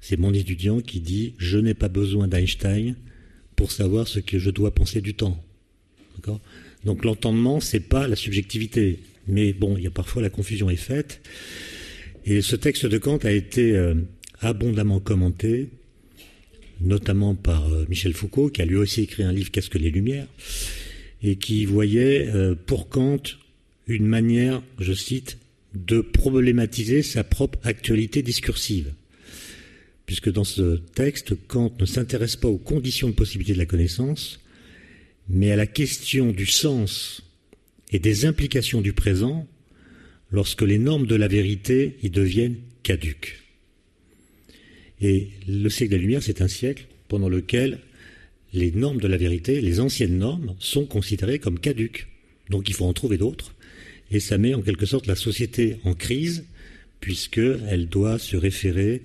C'est 0.00 0.18
mon 0.18 0.32
étudiant 0.32 0.80
qui 0.80 1.00
dit 1.00 1.34
Je 1.38 1.58
n'ai 1.58 1.74
pas 1.74 1.88
besoin 1.88 2.28
d'Einstein 2.28 2.96
pour 3.56 3.72
savoir 3.72 4.06
ce 4.06 4.20
que 4.20 4.38
je 4.38 4.50
dois 4.50 4.74
penser 4.74 5.00
du 5.00 5.14
temps. 5.14 5.42
Donc 6.84 7.04
l'entendement, 7.04 7.60
c'est 7.60 7.80
pas 7.80 8.08
la 8.08 8.16
subjectivité. 8.16 9.00
Mais 9.26 9.52
bon, 9.52 9.76
il 9.76 9.84
y 9.84 9.86
a 9.86 9.90
parfois 9.90 10.22
la 10.22 10.30
confusion 10.30 10.70
est 10.70 10.76
faite. 10.76 11.20
Et 12.24 12.42
ce 12.42 12.56
texte 12.56 12.86
de 12.86 12.98
Kant 12.98 13.18
a 13.18 13.30
été 13.30 13.76
euh, 13.76 13.94
abondamment 14.40 15.00
commenté, 15.00 15.68
notamment 16.80 17.34
par 17.34 17.72
euh, 17.72 17.84
Michel 17.88 18.14
Foucault, 18.14 18.48
qui 18.48 18.62
a 18.62 18.64
lui 18.64 18.76
aussi 18.76 19.02
écrit 19.02 19.22
un 19.22 19.32
livre 19.32 19.50
Qu'est-ce 19.50 19.70
que 19.70 19.78
les 19.78 19.90
Lumières, 19.90 20.26
et 21.22 21.36
qui 21.36 21.64
voyait 21.64 22.28
euh, 22.28 22.54
pour 22.54 22.88
Kant 22.88 23.22
une 23.86 24.06
manière, 24.06 24.62
je 24.78 24.92
cite, 24.92 25.38
de 25.74 26.00
problématiser 26.00 27.02
sa 27.02 27.24
propre 27.24 27.58
actualité 27.64 28.22
discursive. 28.22 28.92
Puisque 30.08 30.32
dans 30.32 30.42
ce 30.42 30.78
texte, 30.94 31.34
Kant 31.48 31.70
ne 31.78 31.84
s'intéresse 31.84 32.36
pas 32.36 32.48
aux 32.48 32.56
conditions 32.56 33.08
de 33.08 33.12
possibilité 33.12 33.52
de 33.52 33.58
la 33.58 33.66
connaissance, 33.66 34.40
mais 35.28 35.52
à 35.52 35.56
la 35.56 35.66
question 35.66 36.32
du 36.32 36.46
sens 36.46 37.22
et 37.92 37.98
des 37.98 38.24
implications 38.24 38.80
du 38.80 38.94
présent 38.94 39.46
lorsque 40.30 40.62
les 40.62 40.78
normes 40.78 41.06
de 41.06 41.14
la 41.14 41.28
vérité 41.28 41.98
y 42.02 42.08
deviennent 42.08 42.56
caduques. 42.82 43.36
Et 45.02 45.28
le 45.46 45.68
siècle 45.68 45.90
des 45.90 45.98
Lumières, 45.98 46.22
c'est 46.22 46.40
un 46.40 46.48
siècle 46.48 46.86
pendant 47.08 47.28
lequel 47.28 47.78
les 48.54 48.70
normes 48.70 49.02
de 49.02 49.08
la 49.08 49.18
vérité, 49.18 49.60
les 49.60 49.78
anciennes 49.78 50.16
normes, 50.16 50.56
sont 50.58 50.86
considérées 50.86 51.38
comme 51.38 51.60
caduques. 51.60 52.06
Donc 52.48 52.70
il 52.70 52.74
faut 52.74 52.86
en 52.86 52.94
trouver 52.94 53.18
d'autres. 53.18 53.54
Et 54.10 54.20
ça 54.20 54.38
met 54.38 54.54
en 54.54 54.62
quelque 54.62 54.86
sorte 54.86 55.06
la 55.06 55.16
société 55.16 55.76
en 55.84 55.92
crise, 55.92 56.46
puisqu'elle 56.98 57.90
doit 57.90 58.18
se 58.18 58.38
référer 58.38 59.02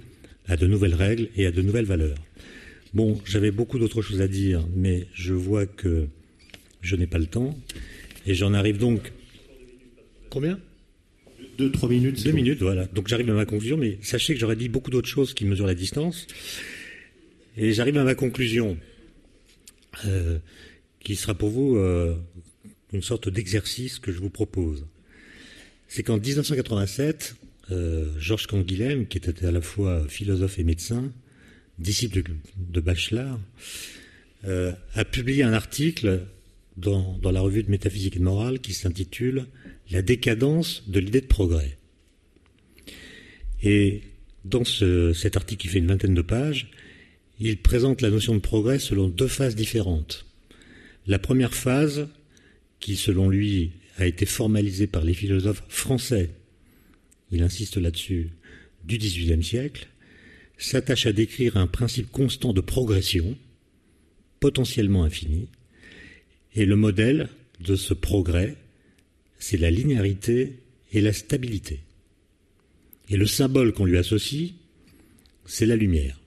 à 0.47 0.57
de 0.57 0.67
nouvelles 0.67 0.95
règles 0.95 1.29
et 1.35 1.45
à 1.45 1.51
de 1.51 1.61
nouvelles 1.61 1.85
valeurs. 1.85 2.17
Bon, 2.93 3.19
j'avais 3.25 3.51
beaucoup 3.51 3.79
d'autres 3.79 4.01
choses 4.01 4.21
à 4.21 4.27
dire, 4.27 4.67
mais 4.75 5.07
je 5.13 5.33
vois 5.33 5.65
que 5.65 6.07
je 6.81 6.95
n'ai 6.95 7.07
pas 7.07 7.17
le 7.17 7.25
temps. 7.25 7.57
Et 8.25 8.35
j'en 8.35 8.53
arrive 8.53 8.77
donc. 8.77 9.11
Combien? 10.29 10.59
Deux, 11.57 11.71
trois 11.71 11.89
minutes. 11.89 12.23
Deux 12.23 12.31
minutes, 12.31 12.61
voilà. 12.61 12.85
Donc 12.85 13.07
j'arrive 13.07 13.29
à 13.29 13.33
ma 13.33 13.45
conclusion, 13.45 13.77
mais 13.77 13.97
sachez 14.01 14.33
que 14.33 14.39
j'aurais 14.39 14.55
dit 14.55 14.69
beaucoup 14.69 14.91
d'autres 14.91 15.07
choses 15.07 15.33
qui 15.33 15.45
mesurent 15.45 15.67
la 15.67 15.75
distance. 15.75 16.27
Et 17.57 17.71
j'arrive 17.73 17.97
à 17.97 18.03
ma 18.03 18.15
conclusion, 18.15 18.77
euh, 20.05 20.39
qui 21.03 21.15
sera 21.15 21.35
pour 21.35 21.49
vous 21.49 21.77
euh, 21.77 22.15
une 22.93 23.03
sorte 23.03 23.29
d'exercice 23.29 23.99
que 23.99 24.11
je 24.11 24.19
vous 24.19 24.31
propose. 24.31 24.85
C'est 25.87 26.01
qu'en 26.01 26.17
1987, 26.17 27.35
euh, 27.35 27.42
Georges 28.17 28.47
Canguilhem, 28.47 29.07
qui 29.07 29.17
était 29.17 29.45
à 29.45 29.51
la 29.51 29.61
fois 29.61 30.07
philosophe 30.07 30.59
et 30.59 30.63
médecin, 30.63 31.11
disciple 31.79 32.23
de, 32.57 32.81
Bachelard, 32.81 33.39
euh, 34.45 34.73
a 34.93 35.05
publié 35.05 35.43
un 35.43 35.53
article 35.53 36.21
dans, 36.77 37.19
la 37.23 37.41
revue 37.41 37.63
de 37.63 37.71
métaphysique 37.71 38.15
et 38.15 38.19
morale 38.19 38.59
qui 38.59 38.73
s'intitule 38.73 39.45
La 39.91 40.01
décadence 40.01 40.89
de 40.89 40.99
l'idée 40.99 41.21
de 41.21 41.27
progrès. 41.27 41.77
Et 43.61 44.01
dans 44.43 44.63
cet 44.65 45.37
article 45.37 45.61
qui 45.61 45.67
fait 45.67 45.79
une 45.79 45.87
vingtaine 45.87 46.13
de 46.13 46.21
pages, 46.21 46.71
il 47.39 47.57
présente 47.57 48.01
la 48.01 48.09
notion 48.09 48.33
de 48.33 48.39
progrès 48.39 48.79
selon 48.79 49.07
deux 49.07 49.27
phases 49.27 49.55
différentes. 49.55 50.25
La 51.07 51.19
première 51.19 51.53
phase, 51.53 52.07
qui 52.79 52.95
selon 52.95 53.29
lui 53.29 53.71
a 53.97 54.05
été 54.05 54.25
formalisée 54.25 54.87
par 54.87 55.03
les 55.03 55.13
philosophes 55.13 55.63
français, 55.69 56.31
il 57.33 57.43
insiste 57.43 57.77
là-dessus, 57.77 58.29
du 58.85 58.97
XVIIIe 58.97 59.43
siècle, 59.43 59.87
s'attache 60.57 61.05
à 61.05 61.13
décrire 61.13 61.57
un 61.57 61.67
principe 61.67 62.11
constant 62.11 62.53
de 62.53 62.61
progression, 62.61 63.37
potentiellement 64.39 65.03
infini, 65.03 65.47
et 66.55 66.65
le 66.65 66.75
modèle 66.75 67.29
de 67.59 67.75
ce 67.75 67.93
progrès, 67.93 68.55
c'est 69.39 69.57
la 69.57 69.71
linéarité 69.71 70.59
et 70.91 71.01
la 71.01 71.13
stabilité. 71.13 71.79
Et 73.09 73.17
le 73.17 73.25
symbole 73.25 73.73
qu'on 73.73 73.85
lui 73.85 73.97
associe, 73.97 74.51
c'est 75.45 75.65
la 75.65 75.75
lumière. 75.75 76.19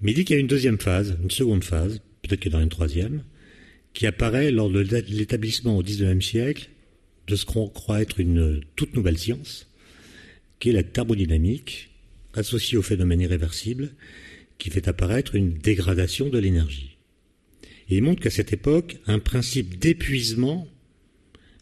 Mais 0.00 0.12
il 0.12 0.14
dit 0.14 0.24
qu'il 0.24 0.36
y 0.36 0.38
a 0.38 0.40
une 0.40 0.46
deuxième 0.46 0.78
phase, 0.78 1.18
une 1.22 1.30
seconde 1.30 1.64
phase, 1.64 2.00
peut-être 2.22 2.40
qu'il 2.40 2.52
y 2.52 2.54
en 2.54 2.60
a 2.60 2.62
une 2.62 2.68
troisième, 2.68 3.24
qui 3.92 4.06
apparaît 4.06 4.50
lors 4.50 4.70
de 4.70 4.80
l'établissement 4.80 5.76
au 5.76 5.82
XIXe 5.82 6.24
siècle 6.24 6.68
de 7.26 7.36
ce 7.36 7.44
qu'on 7.44 7.68
croit 7.68 8.02
être 8.02 8.20
une 8.20 8.60
toute 8.76 8.94
nouvelle 8.94 9.18
science, 9.18 9.68
qui 10.58 10.70
est 10.70 10.72
la 10.72 10.82
thermodynamique, 10.82 11.90
associé 12.34 12.78
au 12.78 12.82
phénomène 12.82 13.20
irréversible 13.20 13.92
qui 14.58 14.70
fait 14.70 14.88
apparaître 14.88 15.34
une 15.34 15.54
dégradation 15.54 16.28
de 16.28 16.38
l'énergie. 16.38 16.96
Il 17.88 18.02
montre 18.02 18.22
qu'à 18.22 18.30
cette 18.30 18.52
époque, 18.52 18.98
un 19.06 19.18
principe 19.18 19.78
d'épuisement 19.78 20.66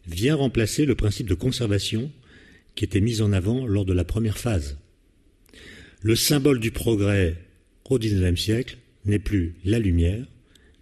vient 0.07 0.35
remplacer 0.35 0.85
le 0.85 0.95
principe 0.95 1.27
de 1.27 1.33
conservation 1.33 2.11
qui 2.75 2.85
était 2.85 3.01
mis 3.01 3.21
en 3.21 3.31
avant 3.31 3.65
lors 3.65 3.85
de 3.85 3.93
la 3.93 4.03
première 4.03 4.37
phase. 4.37 4.77
Le 6.01 6.15
symbole 6.15 6.59
du 6.59 6.71
progrès 6.71 7.35
au 7.89 7.99
XIXe 7.99 8.39
siècle 8.39 8.77
n'est 9.05 9.19
plus 9.19 9.55
la 9.63 9.79
lumière, 9.79 10.25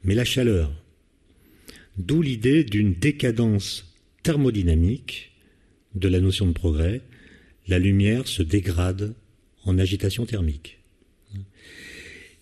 mais 0.03 0.15
la 0.15 0.25
chaleur. 0.25 0.73
D'où 1.97 2.21
l'idée 2.21 2.63
d'une 2.63 2.93
décadence 2.93 3.92
thermodynamique 4.23 5.31
de 5.95 6.07
la 6.07 6.19
notion 6.19 6.47
de 6.47 6.53
progrès. 6.53 7.01
La 7.67 7.79
lumière 7.79 8.27
se 8.27 8.41
dégrade 8.43 9.13
en 9.65 9.77
agitation 9.77 10.25
thermique. 10.25 10.79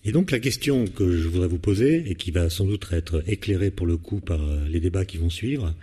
Et 0.04 0.10
donc 0.10 0.32
la 0.32 0.40
question 0.40 0.86
que 0.86 1.16
je 1.16 1.28
voudrais 1.28 1.46
vous 1.46 1.58
poser, 1.58 2.10
et 2.10 2.16
qui 2.16 2.32
va 2.32 2.50
sans 2.50 2.66
doute 2.66 2.88
être 2.92 3.22
éclairée 3.28 3.70
pour 3.70 3.86
le 3.86 3.96
coup 3.96 4.20
par 4.20 4.42
euh, 4.42 4.66
les 4.68 4.80
débats 4.80 5.04
qui 5.04 5.16
vont 5.16 5.30
suivre, 5.30 5.74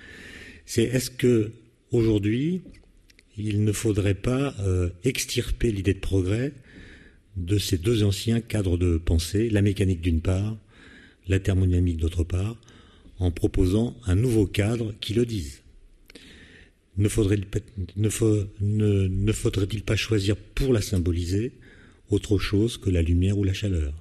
c'est 0.65 0.83
est-ce 0.83 1.09
que 1.09 1.51
aujourd'hui 1.91 2.61
il 3.37 3.63
ne 3.63 3.71
faudrait 3.71 4.15
pas 4.15 4.53
euh, 4.59 4.89
extirper 5.05 5.71
l'idée 5.71 5.93
de 5.93 5.99
progrès 5.99 6.51
de 7.37 7.57
ces 7.57 7.77
deux 7.77 8.03
anciens 8.03 8.41
cadres 8.41 8.77
de 8.77 8.97
pensée, 8.97 9.49
la 9.49 9.61
mécanique 9.61 10.01
d'une 10.01 10.19
part, 10.19 10.57
la 11.29 11.39
thermodynamique 11.39 11.97
d'autre 11.97 12.25
part, 12.25 12.57
en 13.19 13.31
proposant 13.31 13.95
un 14.05 14.15
nouveau 14.15 14.45
cadre 14.45 14.93
qui 14.99 15.13
le 15.13 15.25
dise? 15.25 15.61
Ne 16.99 17.07
faudrait-il 17.07 17.45
pas, 19.83 19.95
choisir 19.95 20.35
pour 20.35 20.73
la 20.73 20.81
symboliser 20.81 21.53
autre 22.09 22.37
chose 22.37 22.77
que 22.77 22.89
la 22.89 23.01
lumière 23.01 23.37
ou 23.37 23.45
la 23.45 23.53
chaleur? 23.53 23.93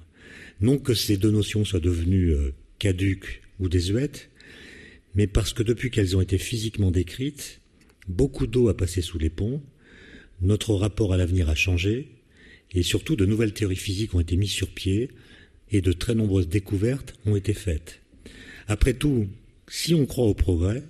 Non 0.59 0.77
que 0.77 0.93
ces 0.93 1.15
deux 1.15 1.31
notions 1.31 1.63
soient 1.63 1.79
devenues 1.79 2.33
euh, 2.33 2.53
caduques 2.77 3.41
ou 3.59 3.69
désuètes, 3.69 4.29
mais 5.15 5.27
parce 5.27 5.53
que 5.53 5.63
depuis 5.63 5.89
qu'elles 5.89 6.17
ont 6.17 6.21
été 6.21 6.37
physiquement 6.37 6.91
décrites, 6.91 7.61
beaucoup 8.09 8.47
d'eau 8.47 8.67
a 8.67 8.75
passé 8.75 9.01
sous 9.01 9.17
les 9.17 9.29
ponts, 9.29 9.63
notre 10.41 10.73
rapport 10.73 11.13
à 11.13 11.17
l'avenir 11.17 11.49
a 11.49 11.55
changé, 11.55 12.09
et 12.73 12.83
surtout 12.83 13.15
de 13.15 13.25
nouvelles 13.25 13.53
théories 13.53 13.77
physiques 13.77 14.13
ont 14.13 14.19
été 14.19 14.35
mises 14.35 14.51
sur 14.51 14.69
pied, 14.69 15.09
et 15.71 15.81
de 15.81 15.93
très 15.93 16.15
nombreuses 16.15 16.49
découvertes 16.49 17.13
ont 17.25 17.37
été 17.37 17.53
faites. 17.53 18.01
Après 18.67 18.93
tout, 18.93 19.27
si 19.69 19.93
on 19.93 20.05
croit 20.05 20.25
au 20.25 20.33
progrès, 20.33 20.83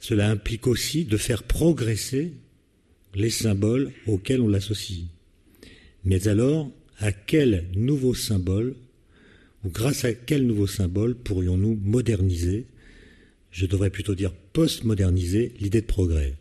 cela 0.00 0.30
implique 0.30 0.66
aussi 0.66 1.04
de 1.04 1.16
faire 1.16 1.42
progresser 1.42 2.32
les 3.14 3.30
symboles 3.30 3.92
auxquels 4.06 4.40
on 4.40 4.48
l'associe. 4.48 5.06
Mais 6.04 6.28
alors, 6.28 6.70
à 6.98 7.12
quel 7.12 7.66
nouveau 7.74 8.14
symbole, 8.14 8.74
ou 9.64 9.70
grâce 9.70 10.04
à 10.04 10.12
quel 10.14 10.46
nouveau 10.46 10.66
symbole 10.66 11.14
pourrions-nous 11.14 11.78
moderniser, 11.82 12.66
je 13.50 13.66
devrais 13.66 13.90
plutôt 13.90 14.14
dire 14.14 14.32
postmoderniser 14.52 15.52
l'idée 15.60 15.80
de 15.80 15.86
progrès? 15.86 16.34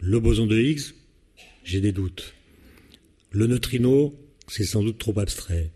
Le 0.00 0.20
boson 0.20 0.46
de 0.46 0.58
Higgs, 0.58 0.94
j'ai 1.64 1.80
des 1.80 1.92
doutes. 1.92 2.34
Le 3.30 3.46
neutrino, 3.46 4.14
c'est 4.48 4.64
sans 4.64 4.82
doute 4.82 4.98
trop 4.98 5.18
abstrait. 5.18 5.70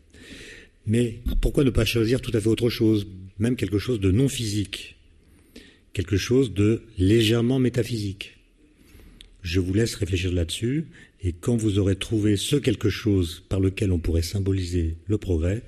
Mais 0.86 1.20
pourquoi 1.40 1.64
ne 1.64 1.70
pas 1.70 1.84
choisir 1.84 2.20
tout 2.20 2.30
à 2.34 2.40
fait 2.40 2.48
autre 2.48 2.70
chose, 2.70 3.06
même 3.38 3.56
quelque 3.56 3.78
chose 3.78 4.00
de 4.00 4.10
non 4.10 4.28
physique, 4.28 4.97
quelque 5.92 6.16
chose 6.16 6.52
de 6.52 6.82
légèrement 6.98 7.58
métaphysique 7.58 8.36
Je 9.42 9.60
vous 9.60 9.72
laisse 9.74 9.94
réfléchir 9.94 10.32
là-dessus, 10.32 10.86
et 11.22 11.32
quand 11.32 11.56
vous 11.56 11.78
aurez 11.78 11.96
trouvé 11.96 12.36
ce 12.36 12.56
quelque 12.56 12.90
chose 12.90 13.42
par 13.48 13.60
lequel 13.60 13.92
on 13.92 13.98
pourrait 13.98 14.22
symboliser 14.22 14.96
le 15.06 15.18
progrès, 15.18 15.62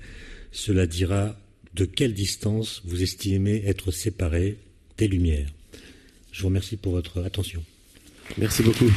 cela 0.51 0.87
dira 0.87 1.37
de 1.73 1.85
quelle 1.85 2.13
distance 2.13 2.81
vous 2.85 3.01
estimez 3.01 3.63
être 3.65 3.91
séparé 3.91 4.57
des 4.97 5.07
lumières. 5.07 5.49
Je 6.31 6.41
vous 6.41 6.47
remercie 6.47 6.77
pour 6.77 6.93
votre 6.93 7.21
attention. 7.23 7.63
Merci 8.37 8.63
beaucoup. 8.63 8.91